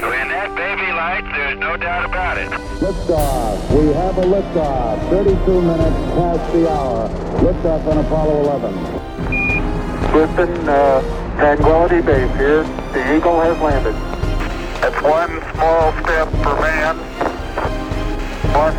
When 0.00 0.28
that 0.28 0.54
baby 0.54 0.92
lights, 0.92 1.26
there's 1.34 1.58
no 1.58 1.76
doubt 1.76 2.04
about 2.04 2.38
it. 2.38 2.48
Liftoff. 2.78 3.58
We 3.76 3.92
have 3.94 4.16
a 4.16 4.22
liftoff. 4.22 5.10
32 5.10 5.60
minutes 5.60 5.96
past 6.14 6.52
the 6.52 6.70
hour. 6.70 7.08
Liftoff 7.42 7.84
on 7.86 7.98
Apollo 7.98 8.40
11. 8.44 8.98
Houston, 10.12 10.68
uh, 10.68 11.34
Tranquility 11.36 12.00
Base 12.00 12.30
here. 12.36 12.62
The 12.92 13.16
Eagle 13.16 13.40
has 13.40 13.58
landed. 13.58 13.96
It's 14.86 15.02
one 15.02 15.42
small 15.54 15.92
step 16.04 16.28
for 16.42 16.54
man, 16.62 16.96
one 18.54 18.74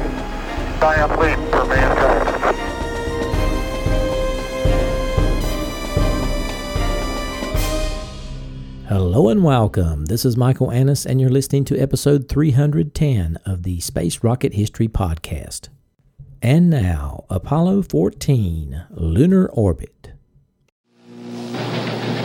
giant 0.80 1.20
leap 1.20 1.52
for 1.52 1.66
mankind. 1.66 2.09
Hello 8.90 9.30
and 9.30 9.44
welcome. 9.44 10.08
This 10.08 10.26
is 10.26 10.36
Michael 10.36 10.72
Annis, 10.72 11.06
and 11.06 11.22
you're 11.22 11.30
listening 11.30 11.64
to 11.66 11.80
episode 11.80 12.28
310 12.28 13.38
of 13.46 13.62
the 13.62 13.80
Space 13.82 14.24
Rocket 14.24 14.56
History 14.56 14.88
Podcast. 14.88 15.70
And 16.42 16.72
now, 16.72 17.26
Apollo 17.30 17.84
14 17.84 18.86
Lunar 18.90 19.46
Orbit. 19.50 20.14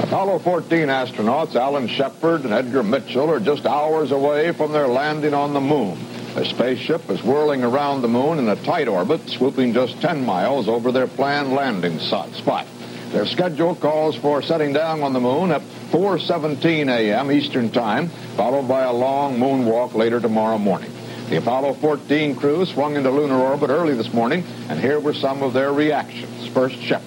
Apollo 0.05 0.39
14 0.39 0.89
astronauts 0.89 1.55
Alan 1.55 1.87
Shepard 1.87 2.45
and 2.45 2.55
Edgar 2.55 2.83
Mitchell 2.83 3.31
are 3.31 3.41
just 3.41 3.67
hours 3.67 4.11
away 4.11 4.53
from 4.53 4.73
their 4.73 4.89
landing 4.89 5.35
on 5.35 5.53
the 5.53 5.61
moon. 5.61 5.99
The 6.35 6.47
spaceship 6.47 7.11
is 7.11 7.23
whirling 7.23 7.63
around 7.63 8.01
the 8.01 8.09
moon 8.09 8.39
in 8.39 8.49
a 8.49 8.57
tight 8.65 8.89
orbit, 8.89 9.29
swooping 9.29 9.75
just 9.75 10.01
10 10.01 10.25
miles 10.25 10.67
over 10.67 10.93
their 10.93 11.09
planned 11.09 11.53
landing 11.53 11.99
spot. 11.99 12.67
Their 13.15 13.27
schedule 13.27 13.77
calls 13.77 14.17
for 14.17 14.43
setting 14.43 14.73
down 14.73 15.05
on 15.05 15.13
the 15.13 15.21
moon 15.21 15.53
at 15.53 15.61
4.17 15.93 16.89
a.m. 16.89 17.31
Eastern 17.31 17.71
Time, 17.71 18.09
followed 18.35 18.67
by 18.67 18.83
a 18.83 18.93
long 18.93 19.39
moonwalk 19.39 19.95
later 19.95 20.19
tomorrow 20.19 20.59
morning. 20.59 20.91
The 21.29 21.37
Apollo 21.37 21.75
14 21.75 22.35
crew 22.35 22.67
swung 22.67 22.97
into 22.97 23.13
lunar 23.13 23.39
orbit 23.39 23.71
early 23.71 23.95
this 23.95 24.13
morning, 24.13 24.43
and 24.69 24.81
here 24.81 24.99
were 24.99 25.15
some 25.15 25.45
of 25.45 25.53
their 25.53 25.73
reactions. 25.73 26.49
First, 26.49 26.75
Shepard. 26.83 27.07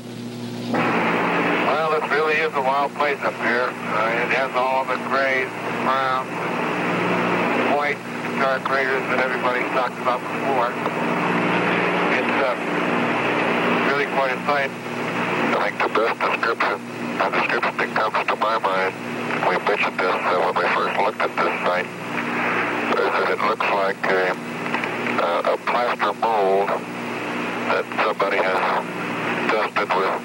Well, 0.71 1.91
it 1.99 2.09
really 2.09 2.35
is 2.35 2.53
a 2.53 2.61
wild 2.61 2.95
place 2.95 3.19
up 3.19 3.35
here. 3.43 3.67
Uh, 3.67 4.23
it 4.23 4.31
has 4.31 4.55
all 4.55 4.85
the 4.85 4.95
grays, 5.11 5.51
browns, 5.83 6.31
white 7.75 7.99
star 8.39 8.59
craters 8.61 9.03
that 9.11 9.19
everybody's 9.19 9.67
talked 9.75 9.99
about 9.99 10.23
before. 10.23 10.71
It's 12.15 12.37
uh, 12.47 12.55
really 13.91 14.05
quite 14.15 14.31
a 14.31 14.39
sight. 14.47 14.86
I 15.57 15.69
think 15.71 15.81
the 15.81 15.89
best 15.89 16.21
description, 16.21 16.77
the 17.17 17.29
description 17.33 17.77
that 17.81 17.89
comes 17.97 18.27
to 18.29 18.35
my 18.37 18.61
mind, 18.61 18.93
we 19.49 19.57
mentioned 19.65 19.97
this 19.97 20.13
uh, 20.13 20.37
when 20.37 20.53
we 20.53 20.69
first 20.69 20.93
looked 21.01 21.17
at 21.17 21.33
this 21.33 21.53
site, 21.65 21.89
is 22.93 23.09
that 23.09 23.27
it 23.33 23.41
looks 23.41 23.65
like 23.73 23.97
a, 24.05 24.37
uh, 25.17 25.53
a 25.53 25.57
plaster 25.65 26.13
mold 26.21 26.69
that 27.73 27.85
somebody 28.05 28.37
has 28.37 28.61
dusted 29.49 29.89
with 29.97 30.15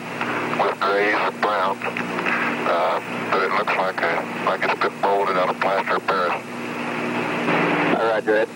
with 0.61 0.77
grays 0.85 1.17
and 1.17 1.41
browns. 1.41 1.81
Uh, 1.81 3.01
but 3.33 3.41
it 3.41 3.53
looks 3.57 3.73
like 3.73 4.05
a 4.05 4.13
like 4.45 4.61
it's 4.69 4.81
been 4.85 5.01
molded 5.01 5.41
out 5.41 5.49
of 5.49 5.59
plaster 5.65 5.97
of 5.97 6.07
Paris. 6.07 6.37
Roger 7.97 8.37
it. 8.45 8.49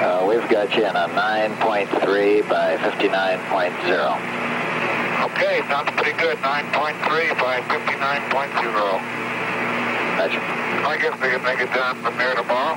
Uh, 0.00 0.24
we've 0.26 0.48
got 0.48 0.74
you 0.74 0.84
in 0.86 0.96
a 0.96 1.08
9.3 1.12 2.48
by 2.48 2.76
59.0. 2.78 4.35
Okay, 5.36 5.60
sounds 5.68 5.90
pretty 5.90 6.16
good. 6.18 6.38
9.3 6.38 7.38
by 7.38 7.60
59.0. 7.60 9.36
Roger. 10.26 10.40
I 10.40 10.98
guess 11.00 11.20
they 11.20 11.30
can 11.30 11.42
make 11.44 11.60
it 11.60 11.72
down 11.74 12.02
from 12.02 12.18
there 12.18 12.34
tomorrow. 12.34 12.76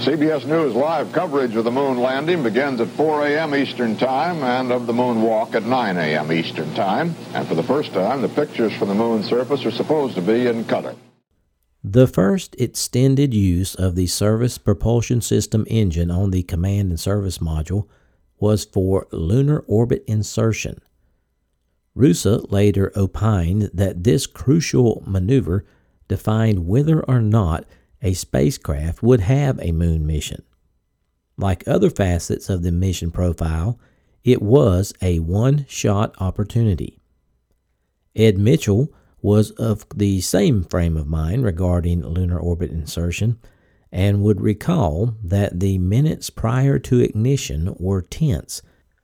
CBS 0.00 0.46
News 0.46 0.74
live 0.74 1.12
coverage 1.12 1.54
of 1.54 1.64
the 1.64 1.70
moon 1.70 1.98
landing 1.98 2.42
begins 2.42 2.80
at 2.80 2.88
4 2.88 3.26
a.m. 3.26 3.54
Eastern 3.54 3.96
Time 3.96 4.42
and 4.42 4.72
of 4.72 4.86
the 4.86 4.92
moonwalk 4.92 5.54
at 5.54 5.64
9 5.64 5.96
a.m. 5.96 6.32
Eastern 6.32 6.72
Time. 6.74 7.14
And 7.34 7.46
for 7.46 7.54
the 7.54 7.62
first 7.62 7.92
time, 7.92 8.22
the 8.22 8.28
pictures 8.28 8.74
from 8.76 8.88
the 8.88 8.94
moon's 8.94 9.26
surface 9.26 9.64
are 9.64 9.70
supposed 9.70 10.14
to 10.16 10.22
be 10.22 10.46
in 10.46 10.64
color. 10.64 10.96
The 11.84 12.06
first 12.06 12.56
extended 12.58 13.32
use 13.32 13.74
of 13.74 13.96
the 13.96 14.06
Service 14.06 14.58
Propulsion 14.58 15.20
System 15.20 15.66
engine 15.68 16.10
on 16.10 16.30
the 16.30 16.42
Command 16.42 16.90
and 16.90 16.98
Service 16.98 17.38
Module 17.38 17.86
was 18.38 18.64
for 18.64 19.06
lunar 19.12 19.60
orbit 19.66 20.04
insertion. 20.06 20.80
Roosa 21.94 22.50
later 22.50 22.92
opined 22.94 23.70
that 23.72 24.04
this 24.04 24.26
crucial 24.26 25.02
maneuver 25.06 25.64
defined 26.08 26.66
whether 26.66 27.02
or 27.02 27.20
not 27.20 27.64
a 28.02 28.12
spacecraft 28.12 29.02
would 29.02 29.20
have 29.20 29.58
a 29.60 29.72
moon 29.72 30.06
mission. 30.06 30.42
Like 31.38 31.66
other 31.66 31.90
facets 31.90 32.48
of 32.48 32.62
the 32.62 32.72
mission 32.72 33.10
profile, 33.10 33.78
it 34.24 34.42
was 34.42 34.92
a 35.00 35.20
one 35.20 35.64
shot 35.68 36.14
opportunity. 36.18 36.98
Ed 38.14 38.38
Mitchell 38.38 38.92
was 39.22 39.50
of 39.52 39.86
the 39.94 40.20
same 40.20 40.64
frame 40.64 40.96
of 40.96 41.06
mind 41.06 41.44
regarding 41.44 42.02
lunar 42.02 42.38
orbit 42.38 42.70
insertion 42.70 43.38
and 43.96 44.20
would 44.20 44.42
recall 44.42 45.14
that 45.24 45.58
the 45.58 45.78
minutes 45.78 46.28
prior 46.28 46.78
to 46.78 47.00
ignition 47.00 47.74
were 47.78 48.02
tense 48.02 48.60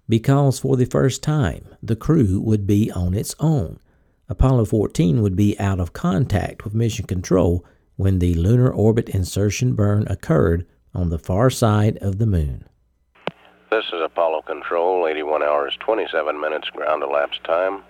because 0.07 0.59
for 0.59 0.77
the 0.77 0.85
first 0.85 1.23
time 1.23 1.65
the 1.83 1.97
crew 1.97 2.39
would 2.39 2.67
be 2.67 2.93
on 2.93 3.15
its 3.15 3.35
own. 3.41 3.81
Apollo 4.29 4.67
14 4.67 5.23
would 5.23 5.35
be 5.35 5.59
out 5.59 5.81
of 5.81 5.95
contact 5.95 6.63
with 6.63 6.75
mission 6.75 7.07
control 7.07 7.65
when 7.97 8.19
the 8.19 8.35
lunar 8.35 8.71
orbit 8.71 9.09
insertion 9.09 9.75
burn 9.75 10.07
occurred 10.09 10.67
on 10.95 11.09
the 11.09 11.19
far 11.19 11.49
side 11.49 11.97
of 12.03 12.19
the 12.19 12.27
moon. 12.27 12.69
This 13.71 13.87
is 13.95 14.03
Apollo 14.05 14.43
Control, 14.43 15.09
81 15.09 15.43
hours 15.43 15.75
27 15.81 16.39
minutes 16.39 16.69
ground 16.69 17.03
elapsed 17.03 17.43
time. 17.45 17.83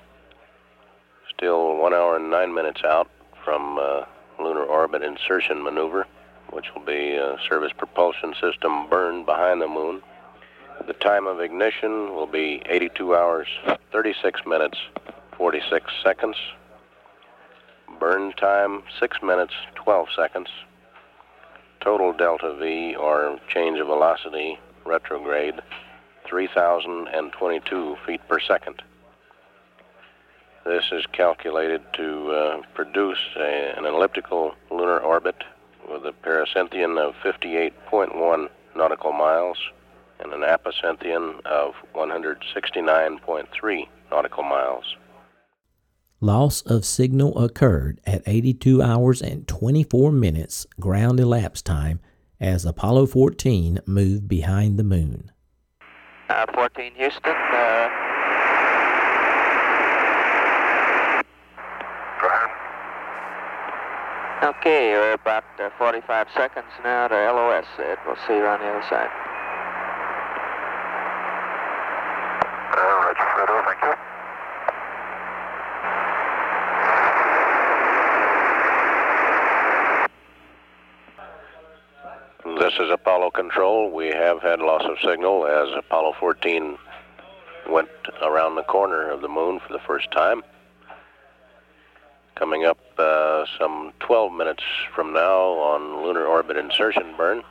Still 1.36 1.78
1 1.78 1.92
hour 1.92 2.14
and 2.14 2.30
9 2.30 2.54
minutes 2.54 2.82
out 2.84 3.10
from 3.44 3.76
uh, 3.78 4.04
lunar 4.38 4.62
orbit 4.62 5.02
insertion 5.02 5.64
maneuver, 5.64 6.06
which 6.52 6.66
will 6.74 6.84
be 6.84 7.16
a 7.16 7.36
service 7.48 7.72
propulsion 7.76 8.34
system 8.40 8.88
burned 8.88 9.26
behind 9.26 9.60
the 9.60 9.68
moon. 9.68 10.02
The 10.86 10.92
time 10.94 11.26
of 11.26 11.40
ignition 11.40 12.14
will 12.14 12.26
be 12.26 12.62
82 12.66 13.14
hours 13.14 13.48
36 13.90 14.40
minutes 14.46 14.78
46 15.36 15.92
seconds. 16.04 16.36
Burn 17.98 18.32
time 18.32 18.82
6 19.00 19.18
minutes 19.22 19.54
12 19.74 20.08
seconds. 20.16 20.48
Total 21.80 22.12
delta 22.12 22.54
V 22.54 22.94
or 22.94 23.38
change 23.48 23.78
of 23.80 23.86
velocity 23.86 24.58
retrograde 24.84 25.60
3,022 26.26 27.96
feet 28.06 28.20
per 28.28 28.38
second. 28.40 28.82
This 30.64 30.84
is 30.92 31.04
calculated 31.12 31.82
to 31.94 32.30
uh, 32.30 32.62
produce 32.74 33.18
a, 33.36 33.74
an 33.76 33.84
elliptical 33.84 34.54
lunar 34.70 34.98
orbit 35.00 35.42
with 35.90 36.04
a 36.06 36.12
pericynthion 36.24 36.98
of 36.98 37.14
58.1 37.24 38.48
nautical 38.76 39.12
miles 39.12 39.58
and 40.20 40.32
an 40.32 40.40
apocynthion 40.40 41.44
of 41.44 41.74
169.3 41.94 43.88
nautical 44.10 44.42
miles. 44.42 44.96
Loss 46.20 46.62
of 46.62 46.84
signal 46.84 47.36
occurred 47.36 48.00
at 48.06 48.22
82 48.26 48.80
hours 48.80 49.20
and 49.20 49.48
24 49.48 50.12
minutes 50.12 50.66
ground 50.78 51.18
elapsed 51.18 51.66
time 51.66 51.98
as 52.40 52.64
Apollo 52.64 53.06
14 53.06 53.80
moved 53.86 54.28
behind 54.28 54.78
the 54.78 54.84
moon. 54.84 55.32
Uh, 56.28 56.46
14 56.54 56.92
Houston. 56.94 57.32
Uh, 57.32 58.11
okay, 64.42 64.92
we're 64.92 65.12
about 65.12 65.44
uh, 65.60 65.70
45 65.78 66.26
seconds 66.34 66.66
now 66.82 67.06
to 67.08 67.14
LOS. 67.14 67.64
Ed. 67.78 67.98
We'll 68.06 68.16
see 68.26 68.34
you 68.34 68.46
on 68.46 68.58
the 68.60 68.66
other 68.66 68.82
side. 68.88 69.10
Uh, 72.74 72.80
Roger, 73.04 73.26
Fredo, 73.34 73.64
thank 73.64 73.82
you. 73.82 73.94
This 82.58 82.74
is 82.80 82.90
Apollo 82.90 83.30
Control. 83.30 83.90
We 83.90 84.08
have 84.08 84.42
had 84.42 84.60
loss 84.60 84.82
of 84.84 84.98
signal 85.04 85.46
as 85.46 85.68
Apollo 85.76 86.14
14 86.18 86.76
went 87.70 87.88
around 88.22 88.56
the 88.56 88.64
corner 88.64 89.08
of 89.08 89.20
the 89.20 89.28
moon 89.28 89.60
for 89.60 89.72
the 89.72 89.78
first 89.80 90.10
time. 90.10 90.42
Coming 92.34 92.64
up 92.64 92.78
some 93.58 93.92
12 94.00 94.32
minutes 94.32 94.62
from 94.94 95.12
now 95.12 95.52
on 95.52 96.04
lunar 96.04 96.26
orbit 96.26 96.56
insertion 96.56 97.14
burn. 97.16 97.42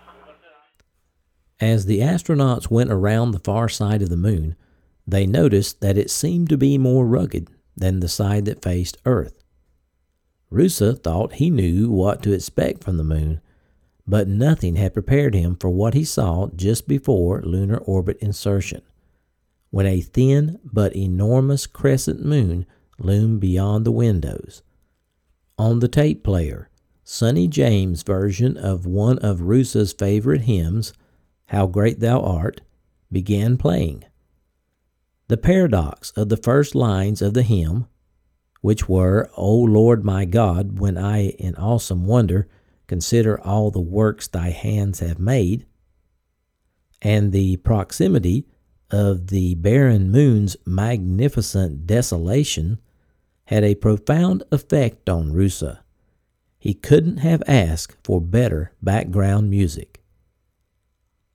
As 1.60 1.86
the 1.86 2.00
astronauts 2.00 2.72
went 2.72 2.92
around 2.92 3.32
the 3.32 3.40
far 3.40 3.70
side 3.70 4.02
of 4.02 4.10
the 4.10 4.18
moon, 4.18 4.56
they 5.06 5.28
noticed 5.28 5.82
that 5.82 5.98
it 5.98 6.10
seemed 6.10 6.50
to 6.50 6.58
be 6.58 6.78
more 6.78 7.06
rugged 7.06 7.50
than 7.76 8.00
the 8.00 8.08
side 8.08 8.46
that 8.46 8.64
faced 8.64 8.98
Earth. 9.06 9.44
Roosa 10.50 10.96
thought 10.96 11.34
he 11.34 11.50
knew 11.50 11.90
what 11.90 12.22
to 12.24 12.34
expect 12.34 12.84
from 12.84 12.98
the 12.98 13.04
moon, 13.04 13.42
but 14.08 14.28
nothing 14.28 14.76
had 14.76 14.94
prepared 14.94 15.34
him 15.34 15.56
for 15.56 15.70
what 15.70 15.94
he 15.94 16.04
saw 16.04 16.50
just 16.56 16.88
before 16.88 17.42
lunar 17.44 17.78
orbit 17.78 18.18
insertion, 18.20 18.82
when 19.70 19.86
a 19.86 20.02
thin 20.02 20.60
but 20.64 20.96
enormous 20.96 21.68
crescent 21.68 22.26
moon 22.26 22.66
loomed 23.00 23.40
beyond 23.40 23.86
the 23.86 23.92
windows. 23.92 24.64
On 25.62 25.78
the 25.78 25.88
tape 25.88 26.24
player, 26.24 26.72
Sonny 27.04 27.48
James' 27.48 28.02
version 28.02 28.58
of 28.58 28.88
one 28.88 29.20
of 29.20 29.42
Roosa's 29.42 29.94
favorite 29.94 30.42
hymns, 30.42 30.92
How 31.50 31.68
Great 31.68 32.00
Thou 32.00 32.20
Art, 32.20 32.62
began 33.12 33.58
playing. 33.58 34.04
The 35.28 35.38
paradox 35.38 36.10
of 36.14 36.30
the 36.30 36.36
first 36.36 36.74
lines 36.74 37.22
of 37.22 37.36
the 37.36 37.44
hymn, 37.44 37.86
which 38.62 38.90
were, 38.90 39.30
O 39.38 39.56
Lord 39.56 40.04
my 40.04 40.26
God, 40.26 40.80
when 40.80 40.98
I 40.98 41.28
in 41.28 41.54
awesome 41.58 42.08
wonder 42.08 42.48
consider 42.88 43.40
all 43.40 43.70
the 43.70 43.80
works 43.80 44.28
thy 44.28 44.50
hands 44.50 45.00
have 45.00 45.20
made, 45.20 45.68
and 47.04 47.32
the 47.32 47.58
proximity 47.58 48.48
of 48.90 49.28
the 49.28 49.54
barren 49.54 50.10
moon's 50.10 50.58
magnificent 50.66 51.86
desolation 51.86 52.80
had 53.52 53.66
a 53.66 53.76
profound 53.76 54.44
effect 54.50 55.10
on 55.10 55.34
Roosa. 55.34 55.84
He 56.58 56.74
couldn't 56.74 57.18
have 57.18 57.44
asked 57.48 57.98
for 58.02 58.22
better 58.22 58.72
background 58.82 59.50
music. 59.50 60.02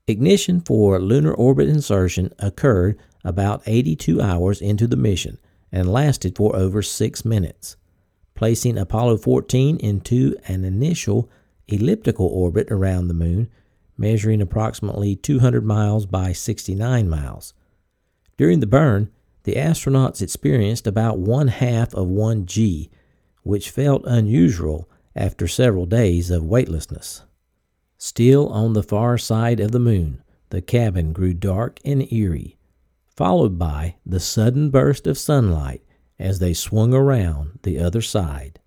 Ignition 0.06 0.62
for 0.62 0.98
lunar 0.98 1.34
orbit 1.34 1.68
insertion 1.68 2.32
occurred 2.38 2.98
about 3.22 3.62
82 3.66 4.22
hours 4.22 4.62
into 4.62 4.86
the 4.86 4.96
mission 4.96 5.38
and 5.70 5.92
lasted 5.92 6.36
for 6.36 6.56
over 6.56 6.80
six 6.80 7.22
minutes, 7.22 7.76
placing 8.34 8.78
Apollo 8.78 9.18
14 9.18 9.76
into 9.76 10.36
an 10.48 10.64
initial 10.64 11.28
elliptical 11.68 12.28
orbit 12.28 12.68
around 12.70 13.08
the 13.08 13.14
moon, 13.14 13.50
measuring 13.98 14.40
approximately 14.40 15.16
200 15.16 15.66
miles 15.66 16.06
by 16.06 16.32
69 16.32 17.10
miles. 17.10 17.52
During 18.38 18.60
the 18.60 18.66
burn, 18.66 19.10
the 19.46 19.54
astronauts 19.54 20.20
experienced 20.20 20.88
about 20.88 21.20
one 21.20 21.46
half 21.46 21.94
of 21.94 22.08
1 22.08 22.46
G, 22.46 22.90
which 23.44 23.70
felt 23.70 24.02
unusual 24.04 24.90
after 25.14 25.46
several 25.46 25.86
days 25.86 26.32
of 26.32 26.44
weightlessness. 26.44 27.22
Still 27.96 28.48
on 28.48 28.72
the 28.72 28.82
far 28.82 29.16
side 29.16 29.60
of 29.60 29.70
the 29.70 29.78
moon, 29.78 30.20
the 30.50 30.60
cabin 30.60 31.12
grew 31.12 31.32
dark 31.32 31.78
and 31.84 32.12
eerie, 32.12 32.58
followed 33.06 33.56
by 33.56 33.94
the 34.04 34.18
sudden 34.18 34.68
burst 34.68 35.06
of 35.06 35.16
sunlight 35.16 35.80
as 36.18 36.40
they 36.40 36.52
swung 36.52 36.92
around 36.92 37.60
the 37.62 37.78
other 37.78 38.02
side. 38.02 38.58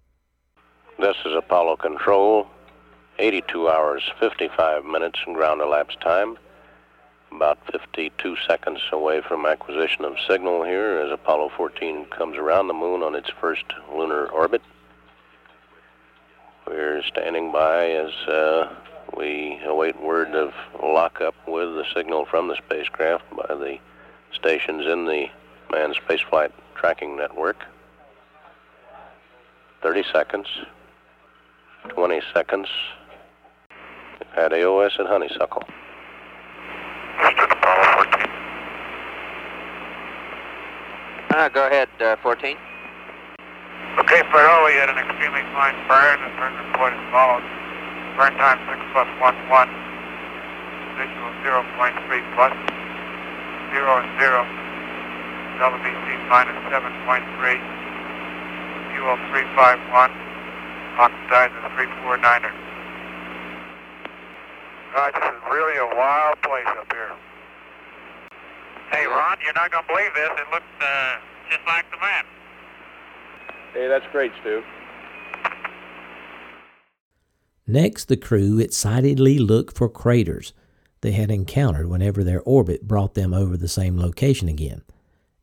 This 0.97 1.17
is 1.25 1.33
Apollo 1.37 1.75
Control. 1.77 2.47
82 3.19 3.67
hours, 3.67 4.01
55 4.21 4.85
minutes 4.85 5.19
in 5.27 5.33
ground 5.33 5.59
elapsed 5.59 5.99
time. 5.99 6.37
About 7.31 7.59
52 7.71 8.35
seconds 8.47 8.79
away 8.91 9.21
from 9.21 9.45
acquisition 9.45 10.03
of 10.03 10.15
signal 10.27 10.63
here 10.63 10.99
as 10.99 11.11
Apollo 11.11 11.51
14 11.55 12.05
comes 12.05 12.37
around 12.37 12.67
the 12.67 12.73
moon 12.73 13.03
on 13.03 13.13
its 13.13 13.29
first 13.39 13.65
lunar 13.93 14.25
orbit. 14.27 14.61
We're 16.67 17.03
standing 17.03 17.51
by 17.51 17.91
as 17.91 18.11
uh, 18.27 18.73
we 19.15 19.59
await 19.63 20.01
word 20.01 20.35
of 20.35 20.53
lockup 20.81 21.35
with 21.47 21.75
the 21.75 21.85
signal 21.93 22.25
from 22.25 22.47
the 22.47 22.55
spacecraft 22.55 23.23
by 23.35 23.53
the 23.55 23.77
stations 24.33 24.85
in 24.85 25.05
the 25.05 25.27
manned 25.71 25.95
spaceflight 25.95 26.51
tracking 26.75 27.15
network. 27.15 27.63
30 29.81 30.03
seconds, 30.11 30.47
20 31.89 32.21
seconds, 32.33 32.67
at 34.35 34.51
AOS 34.51 34.99
at 34.99 35.05
Honeysuckle. 35.05 35.63
Houston, 37.19 37.51
Apollo 37.51 37.83
14. 38.09 38.29
Uh, 41.29 41.49
go 41.49 41.67
ahead, 41.67 41.89
uh, 41.99 42.15
14. 42.23 42.57
Okay, 43.99 44.21
we 44.23 44.73
had 44.79 44.89
an 44.89 44.97
extremely 44.97 45.43
fine 45.51 45.75
burn. 45.87 46.17
The 46.23 46.31
burn 46.39 46.55
report 46.55 46.93
as 46.95 47.03
follows. 47.11 47.43
Burn 48.15 48.33
time 48.39 48.59
6 48.71 48.79
plus 48.95 49.09
1, 49.19 49.35
1. 49.51 49.69
Visual 50.99 51.31
0.3 51.43 52.35
plus 52.35 52.53
0 53.75 53.99
and 53.99 54.09
0. 54.19 54.47
WBC 55.59 56.07
minus 56.31 56.55
7.3. 56.71 57.59
Fuel 58.95 59.17
351. 59.31 60.11
Oxidizer 60.99 61.63
349er. 61.75 62.68
God, 64.95 65.13
this 65.13 65.23
is 65.23 65.41
really 65.51 65.77
a 65.77 65.95
wild 65.95 66.41
place 66.41 66.65
up 66.67 66.91
here. 66.91 67.11
Hey, 68.91 69.05
Ron, 69.05 69.37
you're 69.43 69.53
not 69.53 69.71
going 69.71 69.83
to 69.83 69.87
believe 69.87 70.13
this. 70.15 70.29
It 70.31 70.51
looks 70.51 70.65
uh, 70.81 71.17
just 71.49 71.65
like 71.67 71.89
the 71.91 71.97
map. 71.97 72.25
Hey, 73.73 73.87
that's 73.87 74.05
great, 74.11 74.31
Stu. 74.41 74.63
Next, 77.67 78.05
the 78.05 78.17
crew 78.17 78.57
excitedly 78.57 79.37
looked 79.37 79.77
for 79.77 79.89
craters 79.89 80.53
they 81.01 81.11
had 81.11 81.31
encountered 81.31 81.87
whenever 81.87 82.23
their 82.23 82.41
orbit 82.41 82.87
brought 82.87 83.13
them 83.13 83.33
over 83.33 83.55
the 83.55 83.67
same 83.67 83.97
location 83.97 84.49
again. 84.49 84.81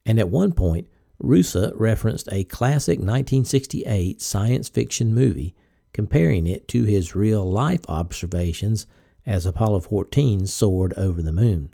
And 0.04 0.18
at 0.18 0.28
one 0.28 0.52
point, 0.52 0.88
Roosa 1.18 1.72
referenced 1.76 2.28
a 2.30 2.44
classic 2.44 2.98
1968 2.98 4.20
science 4.20 4.68
fiction 4.68 5.14
movie, 5.14 5.54
comparing 5.92 6.46
it 6.46 6.68
to 6.68 6.84
his 6.84 7.14
real 7.14 7.50
life 7.50 7.80
observations 7.88 8.86
as 9.26 9.44
Apollo 9.44 9.80
14 9.80 10.46
soared 10.46 10.94
over 10.94 11.20
the 11.20 11.32
moon. 11.32 11.70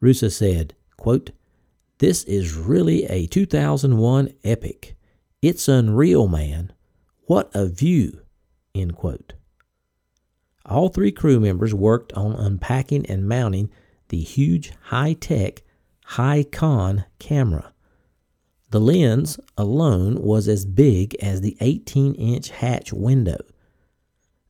Roosa 0.00 0.30
said, 0.30 0.74
quote, 0.96 1.30
This 1.98 2.24
is 2.24 2.54
really 2.54 3.04
a 3.04 3.26
2001 3.26 4.34
epic. 4.44 4.96
It's 5.40 5.68
unreal, 5.68 6.26
man. 6.26 6.72
What 7.26 7.50
a 7.54 7.66
view. 7.66 8.20
End 8.74 8.96
quote. 8.96 9.34
All 10.66 10.88
three 10.88 11.12
crew 11.12 11.40
members 11.40 11.72
worked 11.72 12.12
on 12.12 12.32
unpacking 12.32 13.06
and 13.06 13.28
mounting 13.28 13.70
the 14.08 14.20
huge 14.20 14.72
high 14.84 15.14
tech 15.14 15.62
Hycon 16.12 17.04
camera. 17.18 17.72
The 18.70 18.80
lens 18.80 19.38
alone 19.56 20.20
was 20.20 20.46
as 20.48 20.66
big 20.66 21.14
as 21.16 21.40
the 21.40 21.56
18 21.60 22.14
inch 22.14 22.50
hatch 22.50 22.92
window 22.92 23.38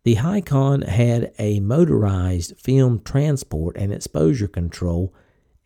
the 0.09 0.15
Hycon 0.15 0.88
had 0.88 1.35
a 1.38 1.61
motorized 1.61 2.59
film 2.59 2.99
transport 3.00 3.77
and 3.77 3.93
exposure 3.93 4.49
control 4.49 5.12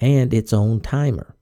and 0.00 0.34
its 0.34 0.52
own 0.52 0.80
timer. 0.80 1.36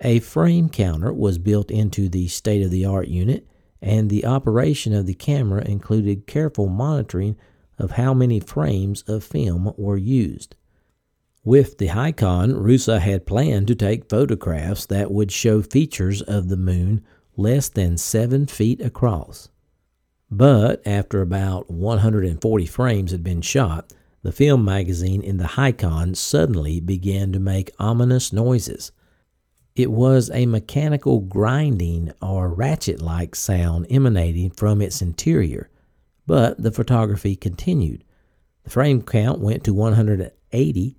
A 0.00 0.18
frame 0.18 0.68
counter 0.68 1.12
was 1.12 1.38
built 1.38 1.70
into 1.70 2.08
the 2.08 2.26
state 2.26 2.64
of 2.64 2.72
the 2.72 2.84
art 2.84 3.06
unit, 3.06 3.46
and 3.80 4.10
the 4.10 4.26
operation 4.26 4.92
of 4.92 5.06
the 5.06 5.14
camera 5.14 5.64
included 5.64 6.26
careful 6.26 6.66
monitoring 6.66 7.36
of 7.78 7.92
how 7.92 8.12
many 8.12 8.40
frames 8.40 9.02
of 9.02 9.22
film 9.22 9.72
were 9.76 9.96
used. 9.96 10.56
With 11.44 11.78
the 11.78 11.90
Hycon, 11.90 12.60
Roosa 12.60 12.98
had 12.98 13.24
planned 13.24 13.68
to 13.68 13.76
take 13.76 14.10
photographs 14.10 14.84
that 14.86 15.12
would 15.12 15.30
show 15.30 15.62
features 15.62 16.22
of 16.22 16.48
the 16.48 16.56
moon 16.56 17.04
less 17.36 17.68
than 17.68 17.96
seven 17.98 18.46
feet 18.46 18.80
across. 18.80 19.48
But 20.30 20.86
after 20.86 21.20
about 21.20 21.70
140 21.70 22.66
frames 22.66 23.10
had 23.10 23.22
been 23.22 23.42
shot, 23.42 23.92
the 24.22 24.32
film 24.32 24.64
magazine 24.64 25.22
in 25.22 25.36
the 25.36 25.44
Hycon 25.44 26.16
suddenly 26.16 26.80
began 26.80 27.30
to 27.32 27.38
make 27.38 27.70
ominous 27.78 28.32
noises. 28.32 28.90
It 29.76 29.90
was 29.90 30.30
a 30.30 30.46
mechanical 30.46 31.20
grinding 31.20 32.12
or 32.22 32.48
ratchet 32.48 33.02
like 33.02 33.34
sound 33.36 33.86
emanating 33.90 34.50
from 34.50 34.80
its 34.80 35.02
interior, 35.02 35.68
but 36.26 36.62
the 36.62 36.72
photography 36.72 37.36
continued. 37.36 38.04
The 38.62 38.70
frame 38.70 39.02
count 39.02 39.40
went 39.40 39.62
to 39.64 39.74
180, 39.74 40.96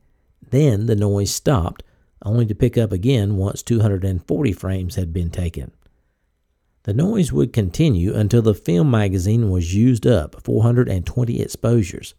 then 0.51 0.85
the 0.85 0.95
noise 0.95 1.31
stopped, 1.31 1.83
only 2.23 2.45
to 2.45 2.53
pick 2.53 2.77
up 2.77 2.91
again 2.91 3.37
once 3.37 3.63
240 3.63 4.51
frames 4.53 4.95
had 4.95 5.11
been 5.11 5.29
taken. 5.31 5.71
The 6.85 6.93
noise 6.93 7.33
would 7.33 7.51
continue 7.51 8.13
until 8.13 8.43
the 8.43 8.53
film 8.53 8.91
magazine 8.91 9.49
was 9.49 9.73
used 9.73 10.05
up 10.05 10.43
420 10.43 11.41
exposures, 11.41 12.13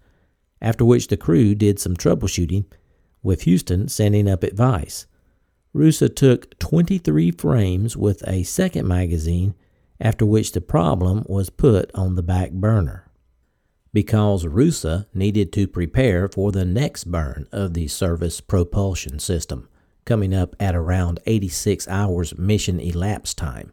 after 0.60 0.84
which 0.84 1.06
the 1.06 1.16
crew 1.16 1.54
did 1.54 1.78
some 1.78 1.94
troubleshooting, 1.94 2.64
with 3.22 3.42
Houston 3.42 3.86
sending 3.86 4.28
up 4.28 4.42
advice. 4.42 5.06
Roosa 5.72 6.08
took 6.08 6.58
23 6.58 7.30
frames 7.30 7.96
with 7.96 8.26
a 8.26 8.42
second 8.42 8.88
magazine, 8.88 9.54
after 10.00 10.26
which 10.26 10.50
the 10.50 10.60
problem 10.60 11.24
was 11.28 11.48
put 11.48 11.92
on 11.94 12.16
the 12.16 12.22
back 12.24 12.50
burner. 12.50 13.08
Because 13.92 14.48
Roosa 14.48 15.06
needed 15.14 15.52
to 15.52 15.68
prepare 15.68 16.26
for 16.26 16.50
the 16.50 16.64
next 16.64 17.04
burn 17.04 17.46
of 17.52 17.74
the 17.74 17.86
service 17.86 18.40
propulsion 18.40 19.20
system, 19.20 19.68
coming 20.04 20.34
up 20.34 20.56
at 20.58 20.74
around 20.74 21.20
86 21.24 21.86
hours 21.86 22.36
mission 22.36 22.80
elapsed 22.80 23.38
time. 23.38 23.70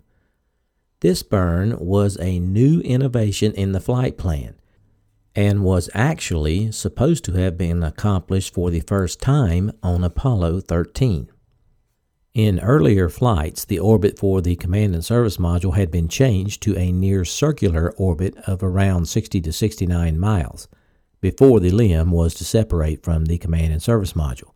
This 1.04 1.22
burn 1.22 1.78
was 1.80 2.18
a 2.22 2.40
new 2.40 2.80
innovation 2.80 3.52
in 3.56 3.74
the 3.74 3.82
flight 3.82 4.18
plan 4.18 4.56
and 5.36 5.62
was 5.62 5.90
actually 5.94 6.72
supposed 6.72 7.26
to 7.26 7.34
have 7.34 7.58
been 7.58 7.84
accomplished 7.84 8.54
for 8.54 8.72
the 8.72 8.80
first 8.80 9.20
time 9.20 9.74
on 9.84 10.06
Apollo 10.06 10.62
13. 10.62 11.30
In 12.34 12.62
earlier 12.62 13.10
flights, 13.10 13.66
the 13.66 13.80
orbit 13.80 14.18
for 14.18 14.40
the 14.40 14.56
command 14.56 14.94
and 14.94 15.04
service 15.04 15.36
module 15.36 15.76
had 15.76 15.92
been 15.92 16.08
changed 16.08 16.64
to 16.64 16.78
a 16.78 16.94
near 16.94 17.26
circular 17.26 17.92
orbit 17.98 18.38
of 18.48 18.64
around 18.64 19.10
60 19.10 19.42
to 19.42 19.52
69 19.52 20.18
miles 20.18 20.70
before 21.20 21.60
the 21.60 21.72
LEM 21.72 22.12
was 22.12 22.34
to 22.36 22.46
separate 22.46 23.04
from 23.04 23.26
the 23.26 23.38
command 23.38 23.74
and 23.74 23.84
service 23.84 24.14
module. 24.14 24.54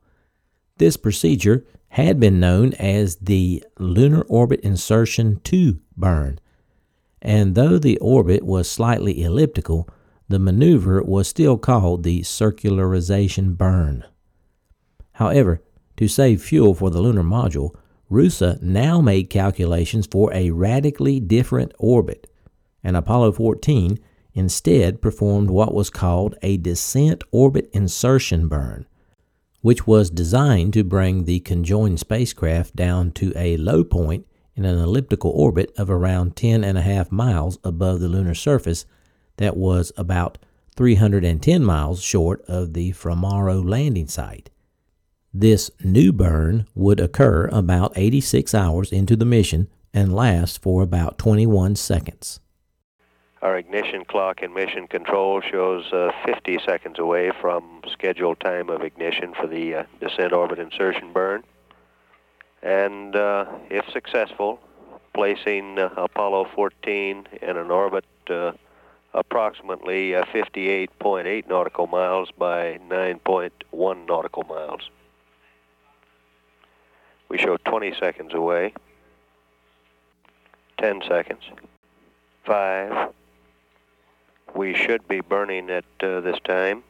This 0.77 0.95
procedure 0.95 1.65
had 2.03 2.19
been 2.19 2.39
known 2.39 2.73
as 2.75 3.15
the 3.15 3.63
Lunar 3.79 4.21
Orbit 4.27 4.59
Insertion 4.59 5.41
2 5.43 5.79
burn, 5.97 6.39
and 7.23 7.55
though 7.55 7.79
the 7.79 7.97
orbit 7.97 8.43
was 8.43 8.69
slightly 8.69 9.23
elliptical, 9.23 9.89
the 10.29 10.37
maneuver 10.37 11.01
was 11.01 11.27
still 11.27 11.57
called 11.57 12.03
the 12.03 12.21
circularization 12.21 13.57
burn. 13.57 14.03
However, 15.13 15.63
to 15.95 16.07
save 16.07 16.43
fuel 16.43 16.75
for 16.75 16.91
the 16.91 17.01
lunar 17.01 17.23
module, 17.23 17.71
Roosa 18.11 18.59
now 18.61 19.01
made 19.01 19.31
calculations 19.31 20.05
for 20.05 20.31
a 20.35 20.51
radically 20.51 21.19
different 21.19 21.73
orbit, 21.79 22.29
and 22.83 22.95
Apollo 22.95 23.31
14 23.31 23.97
instead 24.35 25.01
performed 25.01 25.49
what 25.49 25.73
was 25.73 25.89
called 25.89 26.35
a 26.43 26.57
descent 26.57 27.23
orbit 27.31 27.71
insertion 27.73 28.47
burn, 28.47 28.85
which 29.67 29.85
was 29.85 30.09
designed 30.09 30.71
to 30.71 30.81
bring 30.81 31.25
the 31.25 31.41
conjoined 31.41 31.99
spacecraft 31.99 32.73
down 32.73 33.11
to 33.11 33.33
a 33.35 33.57
low 33.57 33.83
point 33.83 34.25
in 34.55 34.63
an 34.63 34.79
elliptical 34.79 35.29
orbit 35.31 35.73
of 35.77 35.89
around 35.89 36.37
10 36.37 36.63
and 36.63 36.77
a 36.77 36.81
half 36.81 37.11
miles 37.11 37.59
above 37.65 37.99
the 37.99 38.07
lunar 38.07 38.33
surface 38.33 38.85
that 39.35 39.57
was 39.57 39.91
about 39.97 40.37
310 40.77 41.65
miles 41.65 42.01
short 42.01 42.41
of 42.47 42.71
the 42.71 42.93
Fra 42.93 43.13
Mauro 43.13 43.61
landing 43.61 44.07
site. 44.07 44.49
This 45.33 45.69
new 45.83 46.13
burn 46.13 46.65
would 46.73 47.01
occur 47.01 47.49
about 47.51 47.91
86 47.97 48.55
hours 48.55 48.93
into 48.93 49.17
the 49.17 49.25
mission 49.25 49.67
and 49.93 50.15
last 50.15 50.61
for 50.61 50.81
about 50.81 51.17
21 51.17 51.75
seconds. 51.75 52.39
Our 53.41 53.57
ignition 53.57 54.03
clock 54.03 54.41
in 54.41 54.53
mission 54.53 54.87
control 54.87 55.41
shows 55.41 55.93
uh, 55.93 56.11
50 56.25 56.57
seconds 56.65 56.97
away 56.97 57.31
from 57.39 57.81
scheduled 57.91 58.39
time 58.39 58.69
of 58.69 58.81
ignition 58.81 59.35
for 59.39 59.45
the 59.45 59.75
uh, 59.75 59.83
descent 59.99 60.33
orbit 60.33 60.57
insertion 60.57 61.13
burn. 61.13 61.43
And 62.63 63.15
uh, 63.15 63.45
if 63.69 63.85
successful, 63.93 64.59
placing 65.13 65.77
uh, 65.77 65.89
Apollo 65.97 66.49
14 66.55 67.27
in 67.41 67.57
an 67.57 67.69
orbit 67.69 68.05
uh, 68.27 68.53
approximately 69.13 70.15
uh, 70.15 70.25
58.8 70.25 71.47
nautical 71.47 71.85
miles 71.85 72.29
by 72.35 72.79
9.1 72.89 74.07
nautical 74.07 74.43
miles. 74.45 74.89
We 77.29 77.37
show 77.37 77.57
20 77.57 77.93
seconds 77.99 78.33
away, 78.33 78.73
10 80.79 81.01
seconds, 81.07 81.41
5. 82.45 83.13
We 84.55 84.73
should 84.73 85.07
be 85.07 85.21
burning 85.21 85.69
at 85.69 85.85
uh, 86.01 86.21
this 86.21 86.39
time 86.43 86.83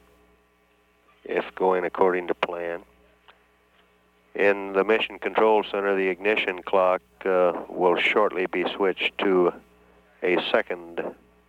if 1.24 1.44
going 1.54 1.84
according 1.84 2.28
to 2.28 2.34
plan. 2.34 2.82
In 4.34 4.72
the 4.72 4.84
Mission 4.84 5.18
Control 5.18 5.64
Center, 5.64 5.96
the 5.96 6.08
ignition 6.08 6.62
clock 6.62 7.02
uh, 7.24 7.52
will 7.68 7.96
shortly 7.96 8.46
be 8.46 8.64
switched 8.74 9.18
to 9.18 9.52
a 10.22 10.38
second 10.52 11.02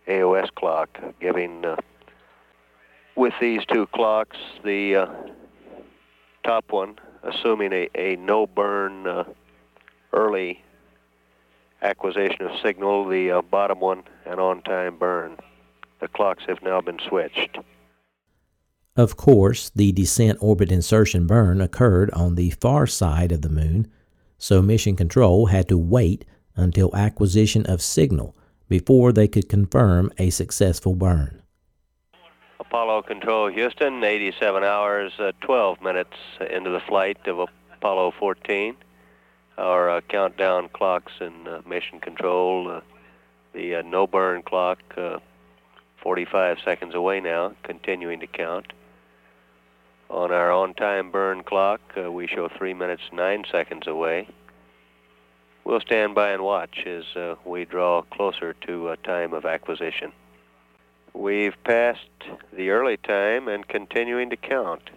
AOS 0.08 0.52
clock, 0.54 0.98
giving 1.20 1.64
uh, 1.64 1.76
with 3.14 3.34
these 3.40 3.64
two 3.66 3.86
clocks, 3.86 4.36
the 4.64 4.96
uh, 4.96 5.06
top 6.42 6.72
one, 6.72 6.98
assuming 7.22 7.72
a, 7.72 7.88
a 7.94 8.16
no 8.16 8.46
burn 8.46 9.06
uh, 9.06 9.24
early 10.12 10.62
acquisition 11.82 12.42
of 12.42 12.58
signal, 12.60 13.08
the 13.08 13.30
uh, 13.30 13.42
bottom 13.42 13.80
one, 13.80 14.02
an 14.26 14.38
on 14.38 14.62
time 14.62 14.96
burn. 14.96 15.36
The 16.00 16.08
clocks 16.08 16.44
have 16.48 16.62
now 16.62 16.80
been 16.80 16.98
switched. 17.06 17.58
Of 18.96 19.16
course, 19.16 19.70
the 19.70 19.92
descent 19.92 20.38
orbit 20.40 20.72
insertion 20.72 21.26
burn 21.26 21.60
occurred 21.60 22.10
on 22.10 22.34
the 22.34 22.50
far 22.50 22.86
side 22.86 23.32
of 23.32 23.42
the 23.42 23.48
moon, 23.48 23.90
so 24.36 24.60
Mission 24.62 24.96
Control 24.96 25.46
had 25.46 25.68
to 25.68 25.78
wait 25.78 26.24
until 26.56 26.94
acquisition 26.94 27.64
of 27.66 27.82
signal 27.82 28.36
before 28.68 29.12
they 29.12 29.28
could 29.28 29.48
confirm 29.48 30.12
a 30.18 30.30
successful 30.30 30.94
burn. 30.94 31.42
Apollo 32.58 33.02
Control 33.02 33.48
Houston, 33.48 34.02
87 34.04 34.64
hours, 34.64 35.12
uh, 35.18 35.32
12 35.40 35.82
minutes 35.82 36.16
into 36.50 36.70
the 36.70 36.80
flight 36.80 37.18
of 37.26 37.48
Apollo 37.72 38.12
14. 38.18 38.76
Our 39.58 39.90
uh, 39.90 40.00
countdown 40.02 40.68
clocks 40.72 41.12
in 41.20 41.48
uh, 41.48 41.62
mission 41.66 42.00
control, 42.00 42.70
uh, 42.70 42.80
the 43.52 43.76
uh, 43.76 43.82
no 43.82 44.06
burn 44.06 44.42
clock, 44.42 44.78
uh, 44.96 45.18
45 46.02 46.58
seconds 46.64 46.94
away 46.94 47.20
now, 47.20 47.54
continuing 47.62 48.20
to 48.20 48.26
count. 48.26 48.72
On 50.08 50.32
our 50.32 50.50
on 50.50 50.74
time 50.74 51.10
burn 51.10 51.42
clock, 51.42 51.80
we 51.96 52.26
show 52.26 52.48
3 52.48 52.74
minutes 52.74 53.02
9 53.12 53.44
seconds 53.50 53.86
away. 53.86 54.28
We'll 55.64 55.80
stand 55.80 56.14
by 56.14 56.30
and 56.30 56.42
watch 56.42 56.84
as 56.86 57.04
uh, 57.14 57.36
we 57.44 57.64
draw 57.64 58.02
closer 58.02 58.54
to 58.66 58.88
a 58.88 58.96
time 58.96 59.32
of 59.32 59.44
acquisition. 59.44 60.12
We've 61.12 61.56
passed 61.64 62.08
the 62.52 62.70
early 62.70 62.96
time 62.96 63.46
and 63.48 63.66
continuing 63.68 64.30
to 64.30 64.36
count. 64.36 64.90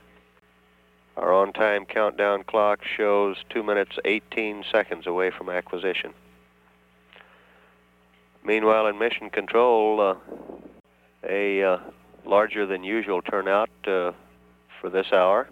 Our 1.15 1.31
on-time 1.31 1.86
countdown 1.86 2.43
clock 2.43 2.79
shows 2.83 3.38
2 3.50 3.62
minutes 3.62 3.98
18 4.03 4.63
seconds 4.72 5.05
away 5.05 5.29
from 5.29 5.50
acquisition. 5.50 6.13
Meanwhile, 8.43 8.88
in 8.88 8.98
mission 8.98 9.29
control, 9.29 10.01
uh, 10.01 10.15
a 11.27 11.63
uh, 11.63 11.77
larger 12.25 12.65
than 12.65 12.84
usual 12.84 13.22
turnout 13.22 13.70
uh, 13.86 14.12
for 14.80 14.89
this 14.89 15.08
hour. 15.12 15.50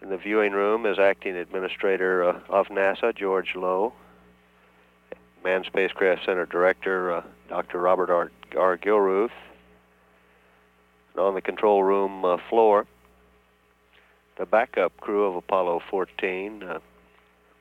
In 0.00 0.10
the 0.10 0.16
viewing 0.16 0.52
room 0.52 0.86
is 0.86 0.98
Acting 0.98 1.36
Administrator 1.36 2.22
uh, 2.22 2.40
of 2.48 2.68
NASA, 2.68 3.14
George 3.16 3.54
Low, 3.56 3.92
Manned 5.42 5.66
Spacecraft 5.66 6.24
Center 6.24 6.46
Director, 6.46 7.12
uh, 7.12 7.22
Dr. 7.48 7.80
Robert 7.80 8.10
R. 8.10 8.30
R. 8.56 8.76
Gilruth. 8.76 9.30
And 11.14 11.20
on 11.20 11.34
the 11.34 11.40
control 11.40 11.82
room 11.82 12.24
uh, 12.24 12.36
floor, 12.48 12.86
the 14.38 14.46
backup 14.46 14.96
crew 15.00 15.24
of 15.24 15.34
Apollo 15.34 15.82
14, 15.90 16.62
uh, 16.62 16.78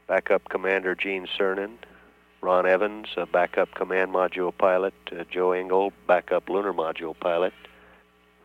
backup 0.07 0.47
Commander 0.49 0.93
Gene 0.93 1.27
Cernan, 1.39 1.77
Ron 2.41 2.65
Evans, 2.65 3.07
backup 3.31 3.73
command 3.73 4.11
module 4.13 4.55
pilot, 4.57 4.93
uh, 5.11 5.23
Joe 5.29 5.51
Engle, 5.53 5.91
backup 6.07 6.49
lunar 6.49 6.73
module 6.73 7.19
pilot, 7.19 7.53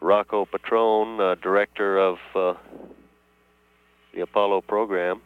Rocco 0.01 0.47
Petrone, 0.47 1.21
uh, 1.21 1.35
director 1.37 1.99
of 1.99 2.19
the 4.15 4.21
Apollo 4.21 4.63
program, 4.63 5.21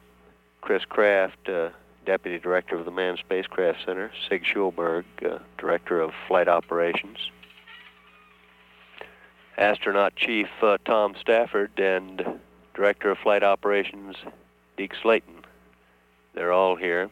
Chris 0.60 0.84
Kraft, 0.84 1.48
uh, 1.48 1.70
Deputy 2.04 2.38
Director 2.38 2.76
of 2.76 2.84
the 2.84 2.90
Manned 2.90 3.18
Spacecraft 3.18 3.84
Center, 3.84 4.10
Sig 4.28 4.44
Sjoberg, 4.44 5.04
uh, 5.24 5.38
Director 5.58 6.00
of 6.00 6.12
Flight 6.28 6.48
Operations, 6.48 7.18
Astronaut 9.58 10.14
Chief 10.16 10.48
uh, 10.62 10.78
Tom 10.84 11.14
Stafford, 11.20 11.78
and 11.78 12.40
Director 12.74 13.10
of 13.10 13.18
Flight 13.18 13.42
Operations, 13.42 14.16
Deke 14.76 14.94
Slayton. 15.00 15.44
They're 16.34 16.52
all 16.52 16.76
here. 16.76 17.10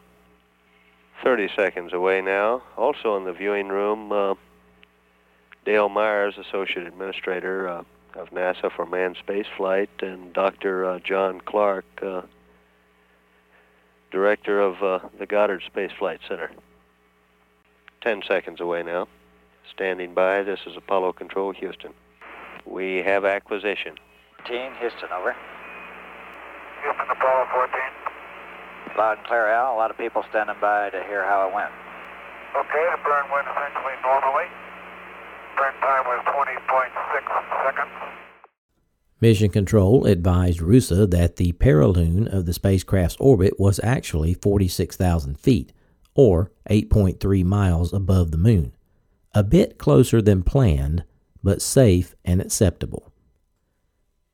30 1.23 1.49
seconds 1.55 1.93
away 1.93 2.21
now. 2.21 2.61
Also 2.77 3.17
in 3.17 3.25
the 3.25 3.33
viewing 3.33 3.69
room, 3.69 4.11
uh, 4.11 4.35
Dale 5.65 5.89
Myers, 5.89 6.35
Associate 6.37 6.85
Administrator, 6.85 7.67
uh, 7.67 7.83
of 8.15 8.29
NASA 8.29 8.71
for 8.71 8.85
manned 8.85 9.17
spaceflight, 9.27 9.89
and 10.01 10.33
Dr. 10.33 10.85
Uh, 10.85 10.99
John 10.99 11.41
Clark, 11.41 11.85
uh, 12.01 12.21
director 14.11 14.61
of 14.61 14.81
uh, 14.81 15.07
the 15.19 15.25
Goddard 15.25 15.63
Space 15.65 15.91
Flight 15.97 16.21
Center. 16.27 16.51
Ten 18.01 18.21
seconds 18.27 18.61
away 18.61 18.83
now. 18.83 19.07
Standing 19.73 20.13
by, 20.13 20.43
this 20.43 20.59
is 20.65 20.77
Apollo 20.77 21.13
Control, 21.13 21.51
Houston. 21.51 21.91
We 22.65 22.97
have 23.03 23.25
acquisition. 23.25 23.95
14, 24.47 24.71
Houston, 24.79 25.09
over. 25.11 25.35
Houston, 26.83 27.09
Apollo 27.09 27.47
14. 27.51 27.94
Loud 28.97 29.17
and 29.17 29.27
clear, 29.27 29.47
Al. 29.47 29.75
A 29.75 29.77
lot 29.77 29.91
of 29.91 29.97
people 29.97 30.23
standing 30.29 30.55
by 30.61 30.89
to 30.89 31.03
hear 31.03 31.23
how 31.23 31.47
it 31.47 31.53
went. 31.53 31.71
Okay, 32.55 32.85
the 32.95 32.99
burn 33.03 33.27
went 33.31 33.45
essentially 33.51 33.95
normally. 34.01 34.47
Burn 35.57 35.73
time 35.81 36.05
was 36.07 36.23
20.6 36.31 37.65
seconds. 37.65 37.91
Mission 39.19 39.49
Control 39.49 40.05
advised 40.05 40.61
Roosa 40.61 41.07
that 41.07 41.35
the 41.35 41.51
perilune 41.53 42.27
of 42.27 42.45
the 42.45 42.53
spacecraft's 42.53 43.17
orbit 43.19 43.59
was 43.59 43.79
actually 43.83 44.33
46,000 44.33 45.39
feet, 45.39 45.73
or 46.13 46.51
8.3 46.69 47.43
miles 47.43 47.91
above 47.91 48.31
the 48.31 48.37
Moon, 48.37 48.73
a 49.33 49.43
bit 49.43 49.77
closer 49.77 50.21
than 50.21 50.43
planned, 50.43 51.03
but 51.43 51.61
safe 51.61 52.15
and 52.23 52.39
acceptable. 52.39 53.11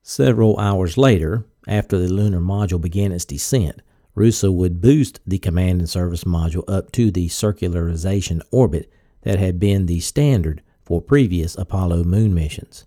Several 0.03 0.57
hours 0.59 0.97
later, 0.97 1.45
after 1.67 1.97
the 1.97 2.07
lunar 2.07 2.39
module 2.39 2.81
began 2.81 3.11
its 3.11 3.25
descent, 3.25 3.81
Roosa 4.15 4.51
would 4.51 4.81
boost 4.81 5.19
the 5.25 5.39
command 5.39 5.79
and 5.79 5.89
service 5.89 6.23
module 6.23 6.63
up 6.67 6.91
to 6.93 7.11
the 7.11 7.27
circularization 7.27 8.41
orbit 8.51 8.91
that 9.21 9.39
had 9.39 9.59
been 9.59 9.85
the 9.85 9.99
standard 9.99 10.61
for 10.83 11.01
previous 11.01 11.57
Apollo 11.57 12.03
moon 12.03 12.33
missions. 12.33 12.85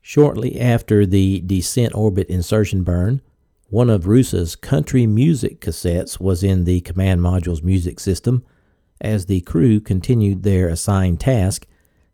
Shortly 0.00 0.60
after 0.60 1.04
the 1.04 1.40
descent 1.40 1.94
orbit 1.94 2.28
insertion 2.28 2.82
burn, 2.82 3.20
one 3.68 3.90
of 3.90 4.06
Roosa's 4.06 4.54
country 4.54 5.06
music 5.06 5.60
cassettes 5.60 6.20
was 6.20 6.44
in 6.44 6.64
the 6.64 6.80
command 6.82 7.20
module's 7.20 7.62
music 7.62 7.98
system 7.98 8.44
as 9.00 9.26
the 9.26 9.40
crew 9.42 9.80
continued 9.80 10.42
their 10.42 10.68
assigned 10.68 11.20
task, 11.20 11.66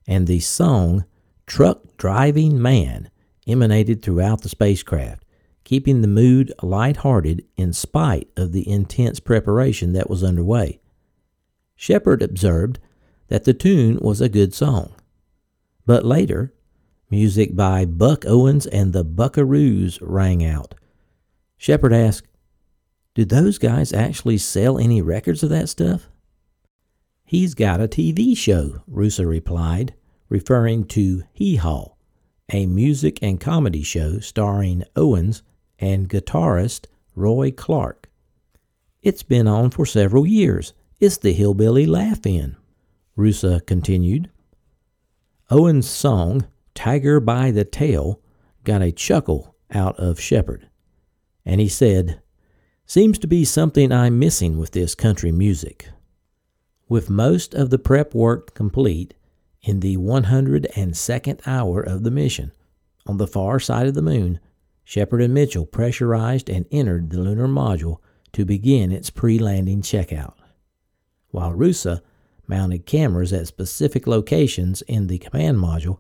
and 0.07 0.27
the 0.27 0.41
song 0.41 1.05
Truck 1.47 1.97
Driving 1.97 2.61
Man 2.61 3.11
emanated 3.47 4.03
throughout 4.03 4.43
the 4.43 4.49
spacecraft, 4.49 5.22
keeping 5.73 6.03
the 6.03 6.07
mood 6.07 6.53
light-hearted 6.63 7.43
in 7.57 7.73
spite 7.73 8.29
of 8.37 8.53
the 8.53 8.69
intense 8.69 9.19
preparation 9.19 9.95
that 9.95 10.11
was 10.11 10.23
underway. 10.23 10.79
Shepard 11.75 12.21
observed 12.21 12.79
that 13.29 13.45
the 13.45 13.55
tune 13.55 13.99
was 14.03 14.21
a 14.21 14.29
good 14.29 14.53
song. 14.53 14.95
But 15.87 16.05
later, 16.05 16.53
music 17.09 17.57
by 17.57 17.87
Buck 17.87 18.27
Owens 18.27 18.67
and 18.67 18.93
the 18.93 19.03
Buckaroos 19.03 19.99
rang 20.03 20.45
out. 20.45 20.75
Shepard 21.57 21.95
asked, 21.95 22.29
Do 23.15 23.25
those 23.25 23.57
guys 23.57 23.95
actually 23.95 24.37
sell 24.37 24.79
any 24.79 25.01
records 25.01 25.43
of 25.43 25.49
that 25.49 25.71
stuff? 25.71 26.11
He's 27.25 27.55
got 27.55 27.81
a 27.81 27.89
TV 27.89 28.37
show, 28.37 28.83
Roosa 28.87 29.27
replied, 29.27 29.95
referring 30.29 30.85
to 30.89 31.23
Hee 31.33 31.57
Haw, 31.57 31.95
a 32.53 32.67
music 32.67 33.19
and 33.23 33.41
comedy 33.41 33.83
show 33.83 34.19
starring 34.19 34.85
Owens 34.97 35.43
and 35.83 36.09
guitarist 36.09 36.87
Roy 37.17 37.51
Clark. 37.51 38.09
It's 39.03 39.25
been 39.25 39.49
on 39.49 39.71
for 39.71 39.85
several 39.85 40.25
years. 40.25 40.73
It's 41.01 41.19
the 41.19 41.33
Hillbilly 41.33 41.87
Laugh-In, 41.87 42.57
Roosa 43.17 43.61
continued. 43.67 44.31
Owens' 45.51 45.91
song, 45.91 46.47
Tiger 46.77 47.19
by 47.19 47.51
the 47.51 47.65
Tail, 47.65 48.21
got 48.63 48.81
a 48.81 48.93
chuckle 48.93 49.57
out 49.73 49.99
of 49.99 50.21
Shepard, 50.21 50.69
and 51.45 51.61
he 51.61 51.69
said, 51.69 52.23
Seems 52.87 53.19
to 53.19 53.27
be 53.27 53.45
something 53.45 53.91
I'm 53.91 54.21
missing 54.21 54.59
with 54.59 54.71
this 54.71 54.95
country 54.95 55.33
music. 55.33 55.89
With 56.89 57.11
most 57.11 57.55
of 57.55 57.71
the 57.71 57.79
prep 57.79 58.15
work 58.15 58.55
complete, 58.55 59.15
in 59.63 59.81
the 59.81 59.97
102nd 59.97 61.41
hour 61.47 61.81
of 61.81 62.05
the 62.05 62.11
mission, 62.13 62.53
on 63.05 63.17
the 63.17 63.27
far 63.27 63.59
side 63.59 63.89
of 63.89 63.95
the 63.95 64.03
moon, 64.03 64.39
Shepard 64.85 65.23
and 65.23 65.33
Mitchell 65.35 65.67
pressurized 65.67 66.49
and 66.49 66.67
entered 66.71 67.11
the 67.11 67.21
lunar 67.21 67.49
module 67.49 67.99
to 68.33 68.45
begin 68.45 68.93
its 68.93 69.11
pre 69.11 69.39
landing 69.39 69.83
checkout, 69.83 70.35
while 71.31 71.53
Roosa 71.53 72.03
mounted 72.47 72.87
cameras 72.87 73.33
at 73.33 73.47
specific 73.47 74.07
locations 74.07 74.83
in 74.83 75.07
the 75.07 75.19
command 75.19 75.59
module 75.59 75.99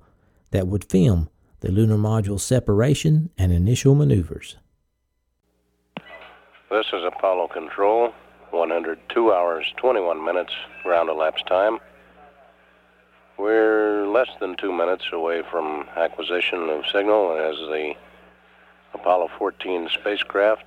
that 0.51 0.67
would 0.67 0.85
film 0.85 1.29
the 1.61 1.71
lunar 1.71 1.97
module 1.97 2.41
separation 2.41 3.31
and 3.39 3.53
initial 3.53 3.95
maneuvers. 3.95 4.57
This 6.71 6.87
is 6.93 7.05
Apollo 7.05 7.49
Control. 7.49 8.13
102 8.51 9.33
hours, 9.33 9.65
21 9.79 10.23
minutes 10.25 10.53
ground 10.83 11.09
elapsed 11.09 11.47
time. 11.47 11.79
We're 13.39 14.07
less 14.07 14.29
than 14.41 14.57
two 14.57 14.73
minutes 14.73 15.05
away 15.13 15.43
from 15.51 15.87
acquisition 15.97 16.69
of 16.69 16.85
signal 16.93 17.33
as 17.33 17.57
the 17.57 17.95
Apollo 18.95 19.31
14 19.39 19.89
spacecraft 19.93 20.65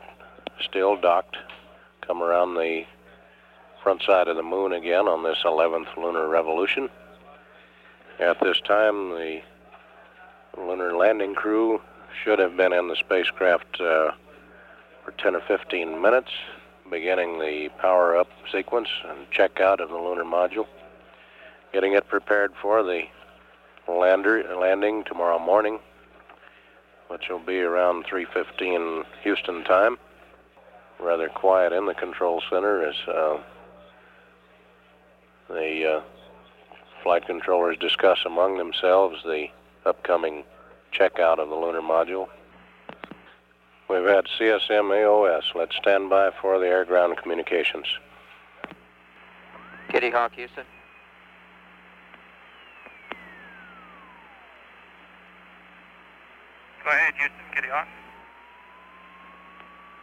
still 0.62 0.96
docked 0.96 1.38
come 2.06 2.22
around 2.22 2.56
the 2.56 2.84
front 3.84 4.02
side 4.02 4.28
of 4.28 4.36
the 4.36 4.44
moon 4.44 4.74
again 4.74 5.08
on 5.08 5.24
this 5.24 5.40
11th 5.46 5.96
lunar 5.98 6.28
revolution. 6.28 6.90
At 8.20 8.40
this 8.40 8.60
time, 8.62 9.10
the 9.10 9.42
lunar 10.58 10.96
landing 10.96 11.36
crew 11.36 11.82
should 12.24 12.40
have 12.40 12.56
been 12.56 12.74
in 12.74 12.88
the 12.88 12.96
spacecraft 12.96 13.80
uh, 13.80 14.12
for 15.04 15.12
10 15.18 15.36
or 15.36 15.42
15 15.42 16.02
minutes 16.02 16.32
beginning 16.90 17.40
the 17.40 17.70
power 17.80 18.16
up 18.16 18.28
sequence 18.52 18.90
and 19.10 19.30
checkout 19.32 19.80
of 19.80 19.90
the 19.90 19.98
lunar 19.98 20.24
module, 20.24 20.68
getting 21.74 21.94
it 21.94 22.08
prepared 22.08 22.54
for 22.62 22.84
the 22.84 23.04
lander 23.88 24.56
landing 24.56 25.04
tomorrow 25.04 25.40
morning, 25.40 25.80
which 27.08 27.30
will 27.30 27.40
be 27.40 27.62
around 27.62 28.06
3:15 28.06 29.06
Houston 29.24 29.64
time. 29.64 29.98
Rather 31.00 31.30
quiet 31.30 31.74
in 31.74 31.86
the 31.86 31.94
control 31.94 32.42
center 32.50 32.88
as 32.88 32.96
uh, 33.08 33.38
the 35.50 35.96
uh, 35.98 36.02
flight 37.04 37.26
controllers 37.26 37.78
discuss 37.78 38.20
among 38.26 38.58
themselves 38.58 39.22
the 39.24 39.48
upcoming 39.86 40.44
checkout 40.92 41.38
of 41.40 41.50
the 41.50 41.56
lunar 41.56 41.82
module. 41.82 42.30
We've 43.88 44.06
had 44.06 44.26
CSM 44.40 44.90
AOS. 44.90 45.54
Let's 45.54 45.76
stand 45.76 46.10
by 46.10 46.32
for 46.42 46.58
the 46.60 46.66
air 46.66 46.86
ground 46.86 47.18
communications. 47.18 47.86
Kitty 49.90 50.10
Hawk, 50.10 50.34
Houston. 50.34 50.66
Go 56.86 56.92
ahead, 56.92 57.16
Houston, 57.16 57.46
Kitty 57.56 57.68
Hawk. 57.72 57.88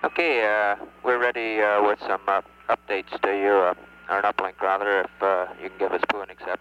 Okay, 0.02 0.42
uh, 0.44 0.84
we're 1.04 1.20
ready 1.20 1.60
uh, 1.60 1.80
with 1.80 2.00
some 2.00 2.20
uh, 2.26 2.42
updates 2.68 3.20
to 3.20 3.28
you, 3.28 3.52
uh, 3.52 3.74
or 4.10 4.18
an 4.18 4.24
uplink 4.24 4.60
rather, 4.60 5.02
if 5.02 5.22
uh, 5.22 5.46
you 5.62 5.68
can 5.68 5.78
give 5.78 5.92
us 5.92 6.00
P00 6.10 6.22
and 6.22 6.30
accept. 6.32 6.60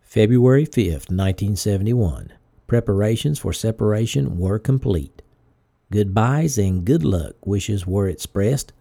February 0.00 0.64
5th, 0.64 1.10
1971. 1.12 2.32
Preparations 2.66 3.38
for 3.38 3.52
separation 3.52 4.38
were 4.38 4.58
complete. 4.58 5.20
Goodbyes 5.92 6.56
and 6.56 6.86
good 6.86 7.04
luck 7.04 7.34
wishes 7.44 7.86
were 7.86 8.08
expressed. 8.08 8.72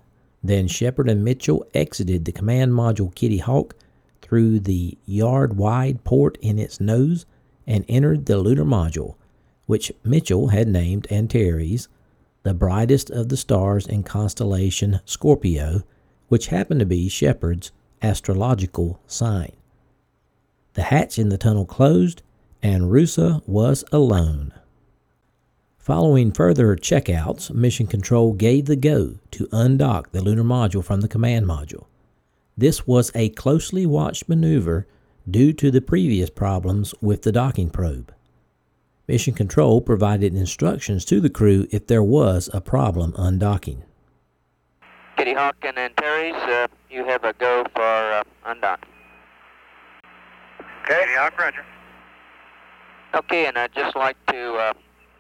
Then 0.42 0.70
Shepard 0.70 1.10
and 1.10 1.26
Mitchell 1.26 1.66
exited 1.74 2.24
the 2.24 2.32
command 2.32 2.72
module 2.72 3.14
Kitty 3.14 3.40
Hawk 3.40 3.76
through 4.22 4.62
the 4.62 4.98
yard 5.06 5.58
wide 5.58 6.06
port 6.06 6.38
in 6.40 6.58
its 6.58 6.80
nose 6.80 7.26
and 7.68 7.84
entered 7.90 8.28
the 8.28 8.38
lunar 8.38 8.64
module, 8.64 9.16
which 9.66 9.92
Mitchell 10.04 10.50
had 10.50 10.68
named 10.68 11.08
Antares, 11.12 11.88
the 12.44 12.54
brightest 12.54 13.10
of 13.10 13.30
the 13.30 13.38
stars 13.38 13.88
in 13.88 14.04
constellation 14.04 15.00
Scorpio, 15.06 15.84
which 16.28 16.48
happened 16.48 16.80
to 16.82 16.86
be 16.86 17.08
Shepard's 17.08 17.72
astrological 18.02 19.00
sign. 19.08 19.54
The 20.74 20.84
hatch 20.84 21.18
in 21.18 21.30
the 21.30 21.38
tunnel 21.38 21.66
closed, 21.66 22.22
and 22.62 22.92
Roosa 22.92 23.42
was 23.46 23.84
alone. 23.92 24.54
Following 25.78 26.32
further 26.32 26.76
checkouts, 26.76 27.54
Mission 27.54 27.88
Control 27.88 28.34
gave 28.34 28.66
the 28.66 28.76
go 28.76 29.16
to 29.32 29.48
undock 29.52 30.12
the 30.12 30.22
lunar 30.22 30.44
module 30.44 30.84
from 30.84 31.02
the 31.02 31.10
command 31.10 31.46
module. 31.46 31.86
This 32.58 32.88
was 32.88 33.12
a 33.16 33.30
closely 33.30 33.86
watched 33.86 34.30
maneuver 34.30 34.88
due 35.30 35.54
to 35.54 35.72
the 35.72 35.82
previous 35.82 36.30
problems 36.30 36.94
with 37.02 37.24
the 37.24 37.32
docking 37.32 37.70
probe. 37.70 38.14
Mission 39.08 39.34
Control 39.34 39.82
provided 39.82 40.34
instructions 40.34 41.04
to 41.06 41.20
the 41.20 41.30
crew 41.30 41.68
if 41.72 41.88
there 41.88 42.04
was 42.04 42.50
a 42.54 42.62
problem 42.62 43.12
undocking. 43.14 43.84
Kitty 45.18 45.34
Hawk 45.34 45.58
and 45.64 45.78
Antares, 45.78 46.36
uh, 46.36 46.68
you 46.90 47.06
have 47.06 47.24
a 47.24 47.34
go 47.34 47.66
for 47.76 47.82
uh, 47.82 48.24
undock. 48.46 48.80
Okay, 50.84 51.00
Kitty 51.02 51.14
Hawk, 51.16 51.38
roger. 51.38 51.66
Okay, 53.14 53.46
and 53.46 53.58
I'd 53.58 53.74
just 53.76 53.96
like 53.96 54.18
to 54.28 54.54
uh, 54.54 54.74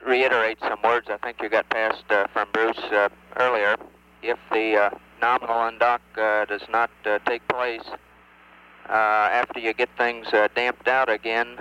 reiterate 0.05 0.59
some 0.61 0.79
words 0.83 1.07
I 1.09 1.17
think 1.17 1.41
you 1.41 1.49
got 1.49 1.69
passed 1.69 2.05
uh, 2.09 2.27
from 2.33 2.47
Bruce 2.53 2.79
uh, 2.91 3.09
earlier. 3.35 3.75
If 4.21 4.39
the 4.51 4.77
uh, 4.77 4.89
nominal 5.21 5.55
undock 5.55 5.99
uh, 6.17 6.45
does 6.45 6.63
not 6.69 6.89
uh, 7.05 7.19
take 7.27 7.45
place 7.49 7.83
uh, 8.89 8.93
after 8.93 9.59
you 9.59 9.73
get 9.73 9.89
things 9.97 10.27
uh, 10.33 10.47
damped 10.55 10.87
out 10.87 11.09
again, 11.09 11.59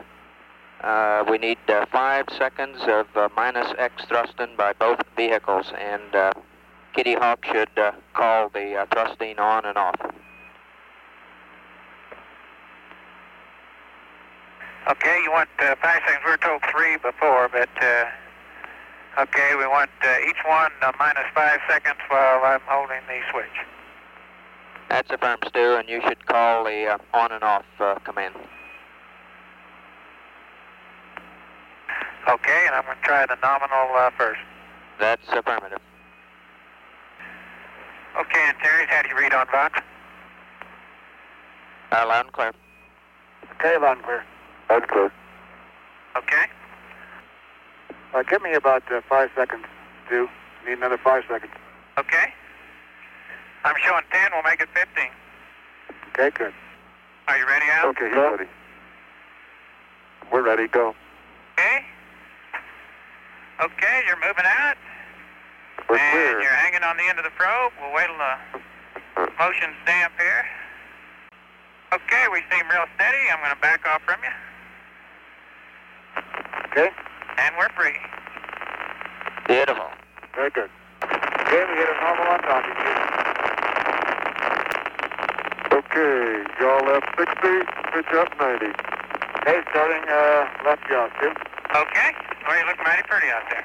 uh, 0.83 1.25
we 1.31 1.39
need 1.39 1.59
uh, 1.69 1.87
five 1.93 2.27
seconds 2.37 2.79
of 2.83 3.07
uh, 3.17 3.29
minus 3.37 3.73
X 3.79 4.05
thrusting 4.09 4.57
by 4.57 4.73
both 4.73 5.01
vehicles, 5.17 5.73
and 5.79 6.15
uh, 6.15 6.33
Kitty 6.95 7.15
Hawk 7.15 7.45
should 7.45 7.71
uh, 7.79 7.93
call 8.15 8.49
the 8.49 8.77
uh, 8.77 8.87
thrusting 8.93 9.39
on 9.39 9.65
and 9.65 9.79
off. 9.79 9.97
Okay, 14.91 15.21
you 15.23 15.31
want 15.31 15.49
uh, 15.61 15.77
five 15.81 16.01
seconds. 16.07 16.23
We 16.25 16.31
were 16.33 16.37
told 16.39 16.63
three 16.73 16.97
before, 16.97 17.49
but 17.49 17.69
uh, 17.81 19.21
okay, 19.21 19.55
we 19.57 19.67
want 19.67 19.91
uh, 20.03 20.17
each 20.29 20.43
one 20.45 20.73
uh, 20.83 20.91
minus 20.99 21.25
five 21.35 21.61
seconds 21.69 22.01
while 22.09 22.45
I'm 22.45 22.61
holding 22.67 23.01
the 23.07 23.21
switch. 23.31 23.67
That's 24.89 25.11
affirmed, 25.11 25.45
Stu, 25.47 25.77
and 25.77 25.89
you 25.89 26.03
should 26.07 26.27
call 26.27 26.65
the 26.65 26.87
uh, 26.87 26.99
on 27.15 27.31
and 27.31 27.45
off 27.45 27.65
uh, 27.79 27.95
command. 28.01 28.35
Okay, 32.29 32.65
and 32.67 32.75
I'm 32.75 32.85
going 32.85 32.97
to 32.97 33.03
try 33.03 33.27
the 33.27 33.37
nominal 33.43 33.97
uh, 33.97 34.11
first. 34.17 34.41
That's 35.01 35.23
affirmative. 35.29 35.81
Okay, 38.19 38.41
Antares, 38.49 38.89
how 38.89 39.03
do 39.03 39.09
you 39.09 39.17
read 39.19 39.33
on 39.33 39.47
Vox? 39.51 39.81
Uh, 41.91 42.05
loud 42.07 42.27
and 42.27 42.33
clear. 42.33 42.53
Okay, 43.55 43.77
loud 43.79 43.97
and 43.97 44.05
clear. 44.05 44.25
Loud 44.71 44.83
and 44.83 44.91
clear. 44.91 45.13
Okay. 46.17 46.45
Uh, 48.15 48.23
give 48.23 48.43
me 48.43 48.53
about 48.53 48.83
uh, 48.93 49.01
five 49.09 49.31
seconds, 49.35 49.65
Stu. 50.07 50.29
Need 50.67 50.79
another 50.79 50.99
five 50.99 51.25
seconds. 51.29 51.53
Okay. 51.99 52.33
I'm 53.65 53.75
showing 53.85 54.05
10. 54.13 54.31
We'll 54.33 54.43
make 54.43 54.61
it 54.61 54.69
15. 54.75 55.05
Okay, 56.11 56.31
good. 56.37 56.53
Are 57.29 57.39
you 57.39 57.47
ready, 57.47 57.67
Al? 57.71 57.89
Okay, 57.89 58.09
he's 58.09 58.17
ready. 58.17 58.45
We're 60.31 60.43
ready. 60.43 60.69
Go. 60.69 60.95
Okay. 63.63 63.83
Okay, 63.93 64.03
you're 64.07 64.17
moving 64.17 64.47
out. 64.47 64.77
We're 65.89 65.99
and 65.99 66.13
clear. 66.13 66.41
you're 66.41 66.59
hanging 66.65 66.83
on 66.83 66.97
the 66.97 67.05
end 67.05 67.19
of 67.19 67.25
the 67.25 67.31
probe. 67.37 67.73
We'll 67.81 67.93
wait 67.93 68.07
till 68.07 68.17
the 68.17 69.31
motion's 69.39 69.77
damp 69.85 70.13
here. 70.19 70.45
Okay, 71.93 72.25
we 72.33 72.41
seem 72.51 72.65
real 72.71 72.87
steady. 72.97 73.23
I'm 73.31 73.39
going 73.39 73.55
to 73.55 73.61
back 73.61 73.85
off 73.87 74.01
from 74.03 74.19
you. 74.25 74.33
Okay. 76.73 76.91
And 77.39 77.55
we're 77.59 77.69
free. 77.77 77.99
Beautiful. 79.47 79.91
Very 80.35 80.51
good. 80.51 80.71
Okay, 81.05 81.63
we 81.69 81.75
get 81.77 81.89
a 81.93 81.97
normal 82.01 82.27
on 82.33 82.41
docking. 82.43 82.79
Okay, 85.71 86.45
yaw 86.59 86.81
left 86.89 87.07
60, 87.19 87.37
pitch 87.93 88.13
up 88.17 88.33
90. 88.41 88.67
Hey, 89.45 89.61
starting 89.71 90.09
uh, 90.09 90.49
left 90.65 90.83
yaw, 90.89 91.09
Stu. 91.19 91.29
Okay. 91.77 92.32
You 92.49 92.67
look 92.67 92.79
mighty 92.79 93.03
pretty 93.09 93.29
out 93.29 93.43
there. 93.51 93.65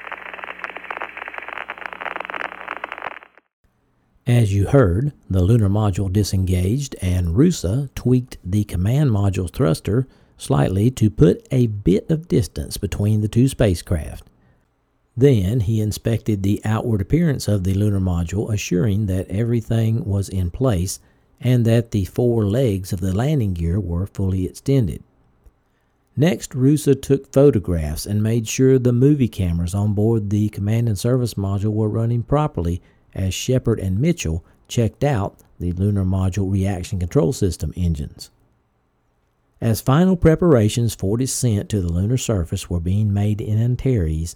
As 4.28 4.54
you 4.54 4.68
heard, 4.68 5.14
the 5.30 5.42
lunar 5.42 5.70
module 5.70 6.12
disengaged 6.12 6.96
and 7.02 7.36
Roosa 7.36 7.90
tweaked 7.96 8.38
the 8.44 8.66
command 8.66 9.12
module's 9.12 9.52
thruster 9.52 10.08
slightly 10.38 10.92
to 10.92 11.10
put 11.10 11.48
a 11.50 11.68
bit 11.68 12.12
of 12.12 12.28
distance 12.28 12.78
between 12.78 13.22
the 13.22 13.28
two 13.28 13.48
spacecraft. 13.48 14.28
Then 15.16 15.62
he 15.62 15.82
inspected 15.82 16.44
the 16.44 16.62
outward 16.64 17.02
appearance 17.02 17.48
of 17.48 17.64
the 17.64 17.74
lunar 17.74 18.00
module, 18.00 18.54
assuring 18.54 19.08
that 19.08 19.28
everything 19.30 20.06
was 20.06 20.30
in 20.30 20.52
place 20.52 21.00
and 21.42 21.66
that 21.66 21.92
the 21.92 22.06
four 22.06 22.46
legs 22.46 22.94
of 22.94 23.00
the 23.00 23.16
landing 23.16 23.54
gear 23.54 23.80
were 23.80 24.06
fully 24.06 24.46
extended. 24.46 25.04
Next, 26.20 26.56
Roosa 26.56 26.96
took 26.96 27.32
photographs 27.32 28.08
and 28.08 28.24
made 28.24 28.48
sure 28.48 28.80
the 28.80 28.92
movie 28.92 29.28
cameras 29.28 29.76
on 29.76 29.94
board 29.94 30.32
the 30.32 30.50
command 30.50 30.90
and 30.90 30.98
service 30.98 31.36
module 31.36 31.72
were 31.72 31.88
running 31.88 32.24
properly 32.24 32.82
as 33.14 33.36
Shepard 33.36 33.80
and 33.80 34.00
Mitchell 34.00 34.44
checked 34.68 35.04
out 35.04 35.38
the 35.60 35.74
Lunar 35.74 36.04
Module 36.04 36.52
Reaction 36.52 36.98
Control 36.98 37.34
System 37.34 37.72
engines. 37.78 38.32
As 39.62 39.80
final 39.80 40.18
preparations 40.18 40.96
for 40.96 41.18
descent 41.18 41.70
to 41.70 41.82
the 41.82 41.92
lunar 41.92 42.18
surface 42.18 42.68
were 42.68 42.80
being 42.80 43.14
made 43.14 43.40
in 43.40 43.60
Antares, 43.60 44.36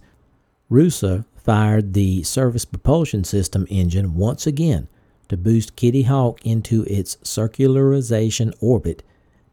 Roosa 0.69 1.25
fired 1.35 1.93
the 1.93 2.21
Service 2.21 2.65
Propulsion 2.65 3.23
System 3.23 3.65
engine 3.71 4.15
once 4.15 4.45
again 4.45 4.87
to 5.29 5.37
boost 5.37 5.75
Kitty 5.75 6.03
Hawk 6.03 6.45
into 6.45 6.83
its 6.83 7.15
circularization 7.17 8.53
orbit 8.61 9.01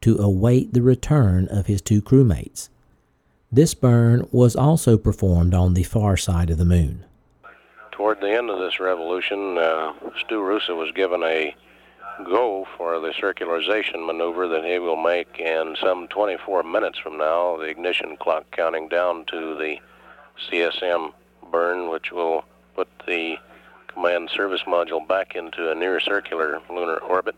to 0.01 0.17
await 0.19 0.73
the 0.73 0.83
return 0.83 1.49
of 1.49 1.67
his 1.67 1.83
two 1.83 2.01
crewmates. 2.01 2.69
This 3.51 3.75
burn 3.75 4.29
was 4.31 4.55
also 4.55 4.99
performed 4.99 5.55
on 5.55 5.75
the 5.75 5.83
far 5.83 6.17
side 6.17 6.51
of 6.51 6.59
the 6.59 6.65
moon. 6.65 7.05
Toward 7.93 8.21
the 8.21 8.31
end 8.31 8.51
of 8.51 8.59
this 8.59 8.79
revolution, 8.79 9.59
uh, 9.59 9.93
Stu 10.21 10.41
Roosa 10.41 10.75
was 10.75 10.93
given 10.93 11.23
a 11.23 11.55
go 12.25 12.67
for 12.77 13.01
the 13.01 13.11
circularization 13.11 14.07
maneuver 14.07 14.49
that 14.49 14.65
he 14.65 14.79
will 14.79 14.97
make 14.97 15.39
in 15.39 15.77
some 15.81 16.09
24 16.09 16.63
minutes 16.63 16.99
from 16.99 17.17
now, 17.17 17.57
the 17.57 17.65
ignition 17.65 18.17
clock 18.17 18.45
counting 18.51 18.89
down 18.89 19.25
to 19.27 19.55
the 19.57 19.79
CSM 20.49 21.13
burn, 21.51 21.91
which 21.91 22.13
will 22.13 22.45
put 22.75 22.89
the 23.07 23.37
command 23.87 24.31
service 24.31 24.63
module 24.67 25.07
back 25.07 25.35
into 25.35 25.71
a 25.71 25.75
near 25.75 26.01
circular 26.01 26.61
lunar 26.71 26.99
orbit. 26.99 27.35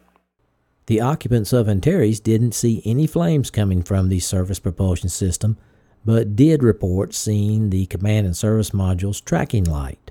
The 0.90 1.00
occupants 1.00 1.52
of 1.52 1.68
Antares 1.68 2.18
didn't 2.18 2.50
see 2.50 2.82
any 2.84 3.06
flames 3.06 3.52
coming 3.52 3.80
from 3.80 4.08
the 4.08 4.18
service 4.18 4.58
propulsion 4.58 5.08
system, 5.08 5.56
but 6.04 6.34
did 6.34 6.64
report 6.64 7.14
seeing 7.14 7.70
the 7.70 7.86
command 7.86 8.26
and 8.26 8.36
service 8.36 8.70
module's 8.70 9.20
tracking 9.20 9.62
light. 9.62 10.10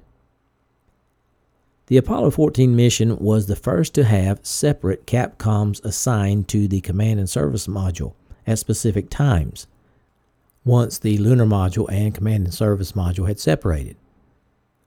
The 1.88 1.98
Apollo 1.98 2.32
14 2.32 2.74
mission 2.78 3.18
was 3.18 3.48
the 3.48 3.58
first 3.58 3.94
to 3.96 4.06
have 4.06 4.46
separate 4.46 5.06
Capcoms 5.06 5.84
assigned 5.84 6.48
to 6.48 6.66
the 6.66 6.80
command 6.80 7.20
and 7.20 7.30
service 7.30 7.68
module 7.68 8.14
at 8.48 8.58
specific 8.58 9.10
times, 9.10 9.68
once 10.64 10.98
the 10.98 11.18
lunar 11.18 11.46
module 11.46 11.92
and 11.92 12.16
command 12.16 12.46
and 12.46 12.54
service 12.54 12.94
module 12.94 13.28
had 13.28 13.38
separated. 13.38 13.98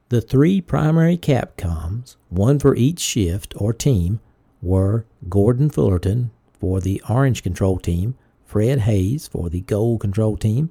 The 0.08 0.22
three 0.22 0.62
primary 0.62 1.18
Capcoms, 1.18 2.16
one 2.30 2.58
for 2.58 2.74
each 2.74 3.00
shift 3.00 3.52
or 3.58 3.74
team, 3.74 4.20
were 4.62 5.04
Gordon 5.28 5.68
Fullerton 5.68 6.30
for 6.58 6.80
the 6.80 7.02
Orange 7.08 7.42
Control 7.42 7.78
Team, 7.78 8.14
Fred 8.44 8.80
Haise 8.80 9.28
for 9.28 9.50
the 9.50 9.60
Gold 9.62 10.00
Control 10.00 10.36
Team, 10.36 10.70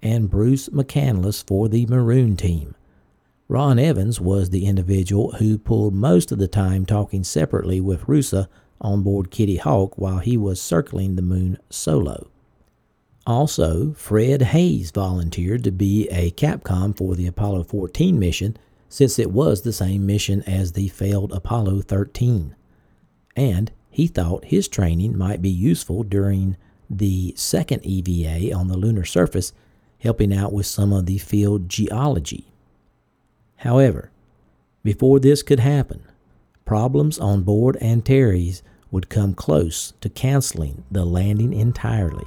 and 0.00 0.30
Bruce 0.30 0.68
McCandless 0.68 1.44
for 1.46 1.68
the 1.68 1.84
Maroon 1.86 2.36
Team. 2.36 2.74
Ron 3.48 3.78
Evans 3.78 4.20
was 4.20 4.50
the 4.50 4.66
individual 4.66 5.32
who 5.32 5.58
pulled 5.58 5.94
most 5.94 6.32
of 6.32 6.38
the 6.38 6.48
time 6.48 6.86
talking 6.86 7.24
separately 7.24 7.80
with 7.80 8.08
Roosa 8.08 8.48
on 8.80 9.02
board 9.02 9.30
Kitty 9.30 9.56
Hawk 9.56 9.98
while 9.98 10.18
he 10.18 10.36
was 10.36 10.60
circling 10.60 11.16
the 11.16 11.22
moon 11.22 11.58
solo. 11.68 12.30
Also, 13.26 13.92
Fred 13.92 14.42
Haise 14.42 14.90
volunteered 14.90 15.62
to 15.64 15.70
be 15.70 16.08
a 16.08 16.30
Capcom 16.32 16.96
for 16.96 17.14
the 17.14 17.26
Apollo 17.26 17.64
14 17.64 18.18
mission 18.18 18.56
since 18.88 19.18
it 19.18 19.30
was 19.30 19.62
the 19.62 19.72
same 19.72 20.04
mission 20.04 20.42
as 20.42 20.72
the 20.72 20.88
failed 20.88 21.32
Apollo 21.32 21.82
13. 21.82 22.56
And 23.36 23.72
he 23.90 24.06
thought 24.06 24.46
his 24.46 24.68
training 24.68 25.16
might 25.16 25.42
be 25.42 25.50
useful 25.50 26.02
during 26.02 26.56
the 26.88 27.34
second 27.36 27.84
EVA 27.84 28.54
on 28.54 28.68
the 28.68 28.76
lunar 28.76 29.04
surface, 29.04 29.52
helping 29.98 30.34
out 30.34 30.52
with 30.52 30.66
some 30.66 30.92
of 30.92 31.06
the 31.06 31.18
field 31.18 31.68
geology. 31.68 32.52
However, 33.56 34.10
before 34.82 35.20
this 35.20 35.42
could 35.42 35.60
happen, 35.60 36.02
problems 36.64 37.18
on 37.18 37.42
board 37.42 37.76
Antares 37.80 38.62
would 38.90 39.08
come 39.08 39.34
close 39.34 39.92
to 40.00 40.08
canceling 40.08 40.84
the 40.90 41.04
landing 41.04 41.52
entirely. 41.52 42.26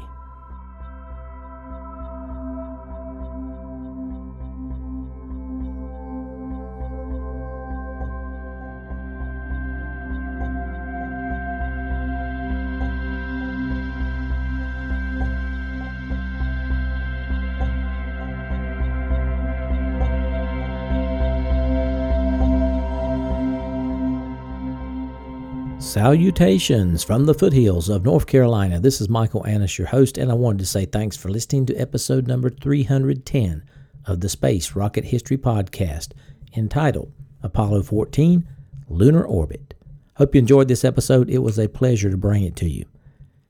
Salutations 25.95 27.05
from 27.05 27.25
the 27.25 27.33
foothills 27.33 27.87
of 27.87 28.03
North 28.03 28.27
Carolina. 28.27 28.81
This 28.81 28.99
is 28.99 29.07
Michael 29.07 29.47
Annis, 29.47 29.77
your 29.77 29.87
host, 29.87 30.17
and 30.17 30.29
I 30.29 30.33
wanted 30.33 30.59
to 30.59 30.65
say 30.65 30.83
thanks 30.83 31.15
for 31.15 31.29
listening 31.29 31.65
to 31.67 31.75
episode 31.77 32.27
number 32.27 32.49
310 32.49 33.63
of 34.05 34.19
the 34.19 34.27
Space 34.27 34.75
Rocket 34.75 35.05
History 35.05 35.37
Podcast 35.37 36.11
entitled 36.53 37.13
Apollo 37.41 37.83
14 37.83 38.45
Lunar 38.89 39.23
Orbit. 39.23 39.73
Hope 40.17 40.35
you 40.35 40.39
enjoyed 40.39 40.67
this 40.67 40.83
episode. 40.83 41.29
It 41.29 41.37
was 41.37 41.57
a 41.57 41.69
pleasure 41.69 42.09
to 42.09 42.17
bring 42.17 42.43
it 42.43 42.57
to 42.57 42.69
you. 42.69 42.83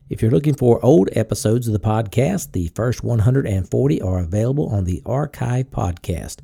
If 0.07 0.21
you're 0.21 0.29
looking 0.29 0.53
for 0.53 0.85
old 0.85 1.09
episodes 1.13 1.65
of 1.67 1.73
the 1.73 1.79
podcast, 1.79 2.51
the 2.51 2.67
first 2.75 3.03
140 3.03 4.01
are 4.03 4.19
available 4.19 4.67
on 4.69 4.83
the 4.83 5.01
Archive 5.03 5.71
Podcast. 5.71 6.41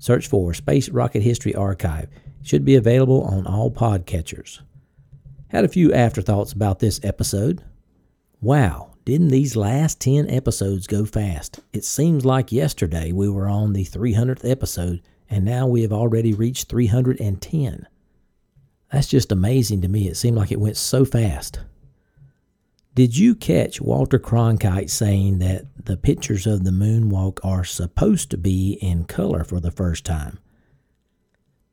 Search 0.00 0.26
for 0.26 0.52
Space 0.52 0.88
Rocket 0.88 1.22
History 1.22 1.54
Archive. 1.54 2.08
should 2.42 2.64
be 2.64 2.74
available 2.74 3.22
on 3.22 3.46
all 3.46 3.70
podcatchers. 3.70 4.58
Had 5.54 5.64
a 5.64 5.68
few 5.68 5.92
afterthoughts 5.92 6.52
about 6.52 6.80
this 6.80 6.98
episode. 7.04 7.62
Wow, 8.40 8.96
didn't 9.04 9.28
these 9.28 9.54
last 9.54 10.00
10 10.00 10.28
episodes 10.28 10.88
go 10.88 11.04
fast? 11.04 11.60
It 11.72 11.84
seems 11.84 12.24
like 12.24 12.50
yesterday 12.50 13.12
we 13.12 13.28
were 13.28 13.46
on 13.46 13.72
the 13.72 13.84
300th 13.84 14.50
episode, 14.50 15.00
and 15.30 15.44
now 15.44 15.68
we 15.68 15.82
have 15.82 15.92
already 15.92 16.34
reached 16.34 16.68
310. 16.68 17.86
That's 18.92 19.06
just 19.06 19.30
amazing 19.30 19.80
to 19.82 19.88
me. 19.88 20.08
It 20.08 20.16
seemed 20.16 20.36
like 20.36 20.50
it 20.50 20.58
went 20.58 20.76
so 20.76 21.04
fast. 21.04 21.60
Did 22.96 23.16
you 23.16 23.36
catch 23.36 23.80
Walter 23.80 24.18
Cronkite 24.18 24.90
saying 24.90 25.38
that 25.38 25.66
the 25.86 25.96
pictures 25.96 26.48
of 26.48 26.64
the 26.64 26.72
moonwalk 26.72 27.38
are 27.44 27.62
supposed 27.62 28.28
to 28.32 28.36
be 28.36 28.72
in 28.82 29.04
color 29.04 29.44
for 29.44 29.60
the 29.60 29.70
first 29.70 30.04
time? 30.04 30.40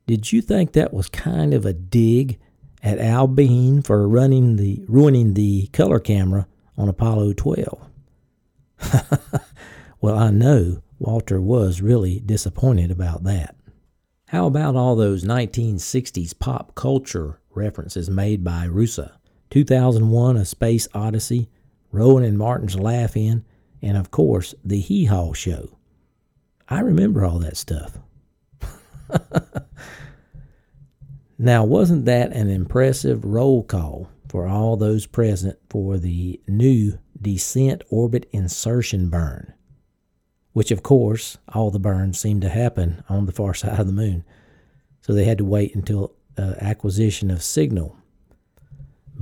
Did 0.06 0.30
you 0.30 0.40
think 0.40 0.70
that 0.70 0.94
was 0.94 1.08
kind 1.08 1.52
of 1.52 1.66
a 1.66 1.72
dig 1.72 2.38
at 2.82 2.98
Al 2.98 3.26
Bean 3.26 3.82
for 3.82 4.08
running 4.08 4.56
the 4.56 4.84
ruining 4.88 5.34
the 5.34 5.68
color 5.68 5.98
camera 5.98 6.46
on 6.76 6.88
Apollo 6.88 7.34
12? 7.34 7.88
well, 10.00 10.18
I 10.18 10.30
know 10.30 10.82
Walter 10.98 11.40
was 11.40 11.80
really 11.80 12.20
disappointed 12.20 12.90
about 12.90 13.24
that. 13.24 13.54
How 14.28 14.46
about 14.46 14.76
all 14.76 14.96
those 14.96 15.24
1960s 15.24 16.38
pop 16.38 16.74
culture 16.74 17.38
references 17.50 18.08
made 18.08 18.42
by 18.42 18.64
Roosa? 18.64 19.18
2001 19.50 20.38
A 20.38 20.44
Space 20.46 20.88
Odyssey, 20.94 21.50
Rowan 21.90 22.24
and 22.24 22.38
Martin's 22.38 22.78
Laugh 22.78 23.16
In, 23.16 23.44
and 23.82 23.96
of 23.98 24.10
course, 24.10 24.54
The 24.64 24.80
Hee 24.80 25.04
Haw 25.04 25.34
Show. 25.34 25.76
I 26.68 26.80
remember 26.80 27.24
all 27.24 27.38
that 27.40 27.58
stuff. 27.58 27.98
now, 31.42 31.64
wasn't 31.64 32.04
that 32.06 32.32
an 32.32 32.48
impressive 32.48 33.24
roll 33.24 33.62
call 33.62 34.08
for 34.28 34.46
all 34.46 34.76
those 34.76 35.06
present 35.06 35.58
for 35.68 35.98
the 35.98 36.40
new 36.48 36.98
descent 37.20 37.82
orbit 37.90 38.28
insertion 38.32 39.10
burn? 39.10 39.52
Which, 40.52 40.70
of 40.70 40.82
course, 40.82 41.38
all 41.48 41.70
the 41.70 41.78
burns 41.78 42.18
seemed 42.18 42.42
to 42.42 42.48
happen 42.48 43.04
on 43.08 43.26
the 43.26 43.32
far 43.32 43.54
side 43.54 43.78
of 43.78 43.86
the 43.86 43.92
moon. 43.92 44.24
So 45.00 45.12
they 45.12 45.24
had 45.24 45.38
to 45.38 45.44
wait 45.44 45.74
until 45.74 46.14
uh, 46.38 46.54
acquisition 46.60 47.30
of 47.30 47.42
signal 47.42 47.96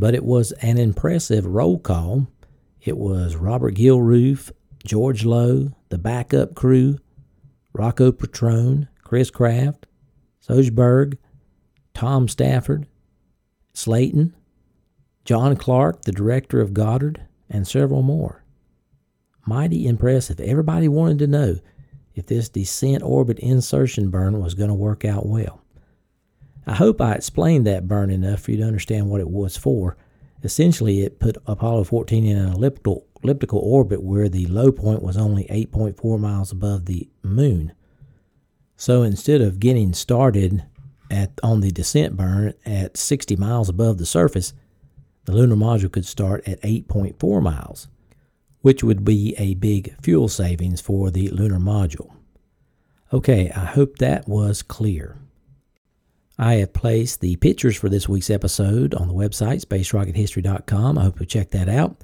but 0.01 0.15
it 0.15 0.25
was 0.25 0.53
an 0.53 0.79
impressive 0.79 1.45
roll 1.45 1.79
call. 1.79 2.27
It 2.83 2.97
was 2.97 3.37
Robert 3.37 3.75
Gilruth, 3.75 4.51
George 4.85 5.25
Low, 5.27 5.73
the 5.91 5.99
backup 5.99 6.55
crew, 6.55 6.99
Rocco 7.75 8.11
Petrone, 8.11 8.89
Chris 9.05 9.31
Kraft, 9.31 9.87
Sjoberg, 10.47 11.19
Tom 12.01 12.29
Stafford, 12.29 12.87
Slayton, 13.75 14.35
John 15.27 15.55
Clark, 15.55 16.05
the 16.05 16.13
director 16.13 16.63
of 16.63 16.73
Goddard, 16.73 17.27
and 17.51 17.69
several 17.69 18.01
more. 18.01 18.43
Mighty 19.47 19.87
impressive. 19.87 20.41
Everybody 20.41 20.89
wanted 20.89 21.19
to 21.19 21.27
know 21.27 21.57
if 22.15 22.25
this 22.25 22.49
descent 22.49 23.03
orbit 23.03 23.39
insertion 23.41 24.09
burn 24.09 24.41
was 24.41 24.55
going 24.55 24.71
to 24.71 24.75
work 24.75 25.05
out 25.05 25.27
well. 25.27 25.61
I 26.67 26.77
hope 26.77 27.03
I 27.03 27.13
explained 27.13 27.67
that 27.67 27.87
burn 27.87 28.09
enough 28.09 28.41
for 28.41 28.53
you 28.53 28.57
to 28.57 28.67
understand 28.67 29.11
what 29.11 29.21
it 29.21 29.29
was 29.29 29.59
for. 29.59 29.99
Essentially, 30.43 31.03
it 31.03 31.21
put 31.21 31.37
Apollo 31.47 31.85
14 31.85 32.25
in 32.25 32.39
an 32.39 32.51
elliptical, 32.51 33.05
elliptical 33.23 33.59
orbit 33.59 34.03
where 34.03 34.31
the 34.31 34.47
low 34.47 34.73
point 34.73 35.03
was 35.03 35.19
only 35.19 35.45
8.4 35.51 36.19
miles 36.19 36.51
above 36.51 36.87
the 36.87 37.11
moon. 37.23 37.75
So 38.75 39.03
instead 39.03 39.43
of 39.43 39.61
getting 39.61 39.93
started 39.93 40.65
at 41.11 41.33
on 41.43 41.61
the 41.61 41.71
descent 41.71 42.17
burn 42.17 42.55
at 42.65 42.97
60 42.97 43.37
miles 43.37 43.69
above 43.69 43.99
the 43.99 44.07
surface, 44.07 44.53
the 45.25 45.33
lunar 45.33 45.57
module 45.57 45.93
could 45.93 46.07
start 46.07 46.47
at 46.49 46.61
8.4 46.63 47.43
miles, 47.43 47.89
which 48.61 48.83
would 48.83 49.05
be 49.05 49.35
a 49.39 49.55
big 49.55 49.95
fuel 50.03 50.29
savings 50.29 50.81
for 50.81 51.11
the 51.11 51.29
lunar 51.29 51.59
module. 51.59 52.13
Okay, 53.13 53.51
I 53.51 53.65
hope 53.65 53.99
that 53.99 54.29
was 54.29 54.63
clear. 54.63 55.19
I 56.39 56.55
have 56.55 56.73
placed 56.73 57.21
the 57.21 57.37
pictures 57.37 57.77
for 57.77 57.89
this 57.89 58.09
week's 58.09 58.31
episode 58.31 58.95
on 58.95 59.09
the 59.09 59.15
website, 59.15 59.65
spacerockethistory.com. 59.65 60.97
I 60.97 61.03
hope 61.03 61.21
you 61.21 61.27
check 61.27 61.51
that 61.51 61.69
out. 61.69 61.97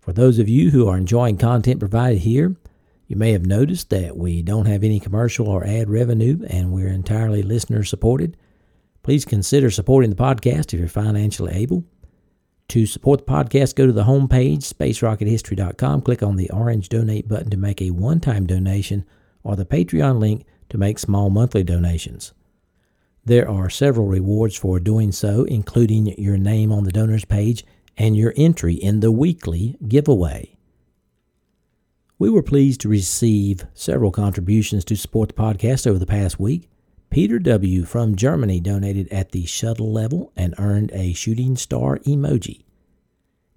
For 0.00 0.12
those 0.12 0.38
of 0.38 0.48
you 0.48 0.70
who 0.70 0.86
are 0.86 0.98
enjoying 0.98 1.38
content 1.38 1.80
provided 1.80 2.18
here, 2.18 2.56
you 3.10 3.16
may 3.16 3.32
have 3.32 3.44
noticed 3.44 3.90
that 3.90 4.16
we 4.16 4.40
don't 4.40 4.66
have 4.66 4.84
any 4.84 5.00
commercial 5.00 5.48
or 5.48 5.66
ad 5.66 5.90
revenue 5.90 6.46
and 6.48 6.70
we're 6.70 6.86
entirely 6.86 7.42
listener 7.42 7.82
supported. 7.82 8.36
Please 9.02 9.24
consider 9.24 9.68
supporting 9.68 10.10
the 10.10 10.16
podcast 10.16 10.72
if 10.72 10.78
you're 10.78 10.86
financially 10.86 11.52
able. 11.52 11.84
To 12.68 12.86
support 12.86 13.26
the 13.26 13.32
podcast, 13.32 13.74
go 13.74 13.84
to 13.84 13.92
the 13.92 14.04
homepage, 14.04 14.58
spacerockethistory.com, 14.58 16.02
click 16.02 16.22
on 16.22 16.36
the 16.36 16.50
orange 16.50 16.88
donate 16.88 17.26
button 17.26 17.50
to 17.50 17.56
make 17.56 17.82
a 17.82 17.90
one 17.90 18.20
time 18.20 18.46
donation 18.46 19.04
or 19.42 19.56
the 19.56 19.66
Patreon 19.66 20.20
link 20.20 20.46
to 20.68 20.78
make 20.78 21.00
small 21.00 21.30
monthly 21.30 21.64
donations. 21.64 22.32
There 23.24 23.50
are 23.50 23.68
several 23.68 24.06
rewards 24.06 24.54
for 24.54 24.78
doing 24.78 25.10
so, 25.10 25.42
including 25.42 26.16
your 26.16 26.38
name 26.38 26.70
on 26.70 26.84
the 26.84 26.92
donors 26.92 27.24
page 27.24 27.66
and 27.96 28.16
your 28.16 28.34
entry 28.36 28.74
in 28.74 29.00
the 29.00 29.10
weekly 29.10 29.76
giveaway. 29.88 30.59
We 32.20 32.28
were 32.28 32.42
pleased 32.42 32.82
to 32.82 32.88
receive 32.90 33.64
several 33.72 34.10
contributions 34.10 34.84
to 34.84 34.94
support 34.94 35.30
the 35.30 35.42
podcast 35.42 35.86
over 35.86 35.98
the 35.98 36.04
past 36.04 36.38
week. 36.38 36.68
Peter 37.08 37.38
W. 37.38 37.86
from 37.86 38.14
Germany 38.14 38.60
donated 38.60 39.08
at 39.08 39.32
the 39.32 39.46
shuttle 39.46 39.90
level 39.90 40.30
and 40.36 40.54
earned 40.58 40.90
a 40.92 41.14
shooting 41.14 41.56
star 41.56 41.96
emoji. 42.00 42.64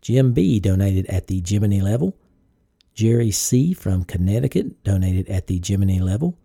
Jim 0.02 0.32
B. 0.32 0.62
donated 0.62 1.06
at 1.08 1.28
the 1.28 1.41
Gemini 1.41 1.82
level. 1.82 2.15
Jerry 2.93 3.32
C. 3.32 3.73
from 3.73 4.06
Connecticut 4.06 4.82
donated 4.86 5.28
at 5.28 5.47
the 5.47 5.60
Gemini 5.60 5.99
level. 5.99 6.38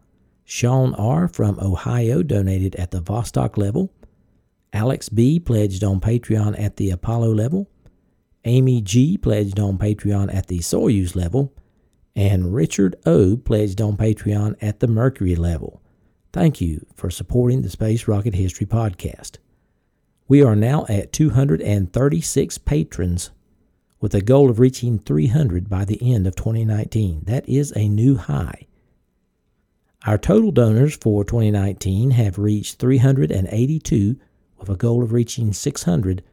Sean 0.45 0.95
R. 0.95 1.29
from 1.29 1.61
Ohio 1.61 2.25
donated 2.25 2.75
at 2.75 2.91
the 2.91 3.01
Vostok 3.01 3.57
level. 3.57 3.93
Alex 4.73 5.09
B. 5.09 5.39
pledged 5.39 5.85
on 5.85 6.01
Patreon 6.01 6.61
at 6.61 6.79
the 6.79 6.91
Apollo 6.91 7.33
level. 7.33 7.71
Amy 8.45 8.81
G. 8.81 9.17
pledged 9.17 9.61
on 9.61 9.79
Patreon 9.79 10.35
at 10.35 10.49
the 10.49 10.59
Soyuz 10.59 11.15
level. 11.15 11.53
And 12.19 12.53
Richard 12.53 12.97
O. 13.07 13.37
pledged 13.37 13.81
on 13.81 13.97
Patreon 13.97 14.57
at 14.61 14.81
the 14.81 14.89
Mercury 14.89 15.37
level. 15.37 15.81
Thank 16.33 16.61
you 16.61 16.85
for 16.93 17.11
supporting 17.11 17.63
the 17.63 17.71
Space 17.71 18.09
Rocket 18.09 18.35
History 18.35 18.67
Podcast. 18.67 19.37
We 20.27 20.43
are 20.43 20.57
now 20.57 20.85
at 20.89 21.13
236 21.13 22.59
patrons 22.59 23.31
with 24.01 24.17
a 24.17 24.21
goal 24.21 24.51
of 24.51 24.59
reaching 24.59 24.99
300 24.99 25.71
by 25.71 25.85
the 25.85 26.13
end 26.13 26.27
of 26.27 26.35
2019. 26.35 27.23
That 27.27 27.49
is 27.49 27.73
a 27.77 27.89
new 27.89 28.17
high. 28.17 28.67
Our 30.05 30.19
total 30.19 30.51
donors 30.51 30.97
for 30.97 31.23
2019 31.23 32.11
have 32.11 32.37
reached 32.37 32.81
382 32.81 34.17
with 34.59 34.69
a 34.69 34.75
goal 34.75 35.05
of 35.05 35.13
reaching 35.13 35.53
600 35.53 36.25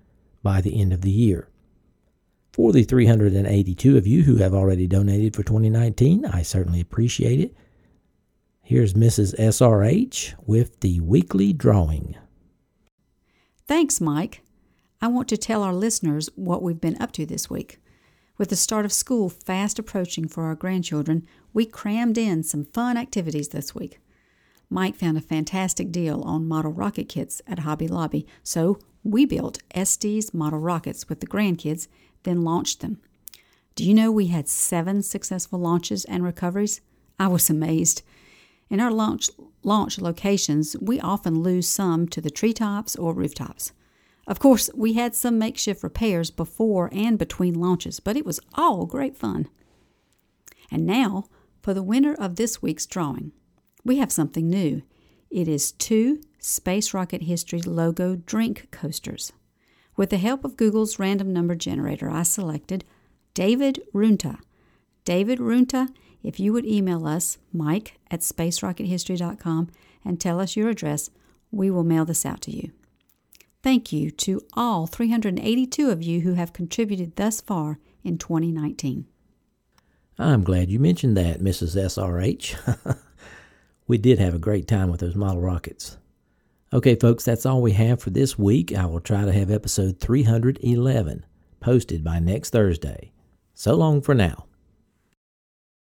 by 0.41 0.61
the 0.61 0.81
end 0.81 0.93
of 0.93 1.01
the 1.01 1.11
year. 1.11 1.47
For 2.55 2.71
the 2.71 2.83
382 2.83 3.97
of 3.97 4.07
you 4.07 4.23
who 4.23 4.37
have 4.37 4.53
already 4.53 4.87
donated 4.87 5.35
for 5.35 5.43
2019, 5.43 6.25
I 6.25 6.41
certainly 6.41 6.79
appreciate 6.79 7.41
it. 7.41 7.53
Here's 8.61 8.93
Mrs. 8.93 9.37
SRH 9.37 10.35
with 10.47 10.79
the 10.79 11.01
weekly 11.01 11.51
drawing. 11.51 12.15
Thanks, 13.67 13.99
Mike. 13.99 14.41
I 15.01 15.07
want 15.07 15.27
to 15.27 15.37
tell 15.37 15.63
our 15.63 15.73
listeners 15.73 16.29
what 16.35 16.63
we've 16.63 16.79
been 16.79 16.95
up 17.01 17.11
to 17.11 17.25
this 17.25 17.49
week. 17.49 17.81
With 18.37 18.47
the 18.47 18.55
start 18.55 18.85
of 18.85 18.93
school 18.93 19.27
fast 19.27 19.77
approaching 19.77 20.29
for 20.29 20.45
our 20.45 20.55
grandchildren, 20.55 21.27
we 21.51 21.65
crammed 21.65 22.17
in 22.17 22.41
some 22.41 22.63
fun 22.63 22.95
activities 22.95 23.49
this 23.49 23.75
week. 23.75 23.99
Mike 24.69 24.95
found 24.95 25.17
a 25.17 25.21
fantastic 25.21 25.91
deal 25.91 26.21
on 26.21 26.47
model 26.47 26.71
rocket 26.71 27.09
kits 27.09 27.41
at 27.47 27.59
Hobby 27.59 27.89
Lobby, 27.89 28.25
so 28.43 28.79
we 29.03 29.25
built 29.25 29.61
Estes 29.71 30.33
model 30.33 30.59
rockets 30.59 31.09
with 31.09 31.19
the 31.19 31.27
grandkids, 31.27 31.89
then 32.25 32.43
launched 32.43 32.81
them. 32.81 32.99
Do 33.75 33.83
you 33.83 33.93
know 33.93 34.11
we 34.11 34.27
had 34.27 34.47
seven 34.47 35.01
successful 35.01 35.59
launches 35.59 36.05
and 36.05 36.23
recoveries? 36.23 36.81
I 37.17 37.27
was 37.27 37.49
amazed. 37.49 38.03
In 38.69 38.79
our 38.79 38.91
launch, 38.91 39.29
launch 39.63 39.99
locations, 39.99 40.75
we 40.81 40.99
often 40.99 41.41
lose 41.41 41.67
some 41.67 42.07
to 42.09 42.21
the 42.21 42.29
treetops 42.29 42.95
or 42.95 43.13
rooftops. 43.13 43.71
Of 44.27 44.39
course, 44.39 44.69
we 44.75 44.93
had 44.93 45.15
some 45.15 45.37
makeshift 45.37 45.83
repairs 45.83 46.31
before 46.31 46.89
and 46.91 47.17
between 47.17 47.53
launches, 47.53 47.99
but 47.99 48.17
it 48.17 48.25
was 48.25 48.39
all 48.55 48.85
great 48.85 49.15
fun. 49.15 49.47
And 50.71 50.85
now 50.85 51.25
for 51.61 51.73
the 51.73 51.83
winner 51.83 52.13
of 52.13 52.35
this 52.35 52.61
week's 52.61 52.85
drawing. 52.85 53.31
We 53.83 53.97
have 53.97 54.11
something 54.11 54.49
new. 54.49 54.83
It 55.29 55.47
is 55.47 55.71
two 55.71 56.21
Space 56.39 56.93
Rocket 56.93 57.23
History 57.23 57.61
logo 57.61 58.15
drink 58.15 58.69
coasters. 58.71 59.33
With 59.97 60.09
the 60.09 60.17
help 60.17 60.43
of 60.43 60.57
Google's 60.57 60.99
random 60.99 61.31
number 61.31 61.55
generator, 61.55 62.09
I 62.09 62.23
selected 62.23 62.83
David 63.33 63.81
Runta. 63.93 64.39
David 65.05 65.39
Runta, 65.39 65.89
if 66.23 66.39
you 66.39 66.51
would 66.51 66.65
email 66.65 67.07
us, 67.07 67.37
mike 67.53 67.99
at 68.11 68.21
spacerockethistory.com, 68.21 69.69
and 70.03 70.19
tell 70.19 70.39
us 70.39 70.55
your 70.55 70.69
address, 70.69 71.09
We 71.51 71.71
will 71.71 71.83
mail 71.83 72.03
this 72.03 72.25
out 72.25 72.41
to 72.41 72.51
you. 72.51 72.71
Thank 73.63 73.93
you 73.93 74.11
to 74.11 74.41
all 74.53 74.87
382 74.87 75.89
of 75.89 76.03
you 76.03 76.21
who 76.21 76.33
have 76.33 76.53
contributed 76.53 77.15
thus 77.15 77.39
far 77.39 77.79
in 78.03 78.17
2019. 78.17 79.05
I'm 80.19 80.43
glad 80.43 80.69
you 80.69 80.79
mentioned 80.79 81.15
that, 81.17 81.39
Mrs. 81.39 81.75
SRH. 81.75 82.97
we 83.87 83.97
did 83.97 84.19
have 84.19 84.33
a 84.33 84.39
great 84.39 84.67
time 84.67 84.89
with 84.89 84.99
those 84.99 85.15
model 85.15 85.41
rockets. 85.41 85.97
Okay, 86.73 86.95
folks, 86.95 87.23
that's 87.23 87.45
all 87.45 87.61
we 87.61 87.73
have 87.73 88.01
for 88.01 88.09
this 88.09 88.39
week. 88.39 88.75
I 88.75 88.85
will 88.85 88.99
try 88.99 89.23
to 89.23 89.31
have 89.31 89.51
episode 89.51 89.99
311 89.99 91.25
posted 91.59 92.03
by 92.03 92.19
next 92.19 92.49
Thursday. 92.49 93.11
So 93.53 93.75
long 93.75 94.01
for 94.01 94.15
now. 94.15 94.44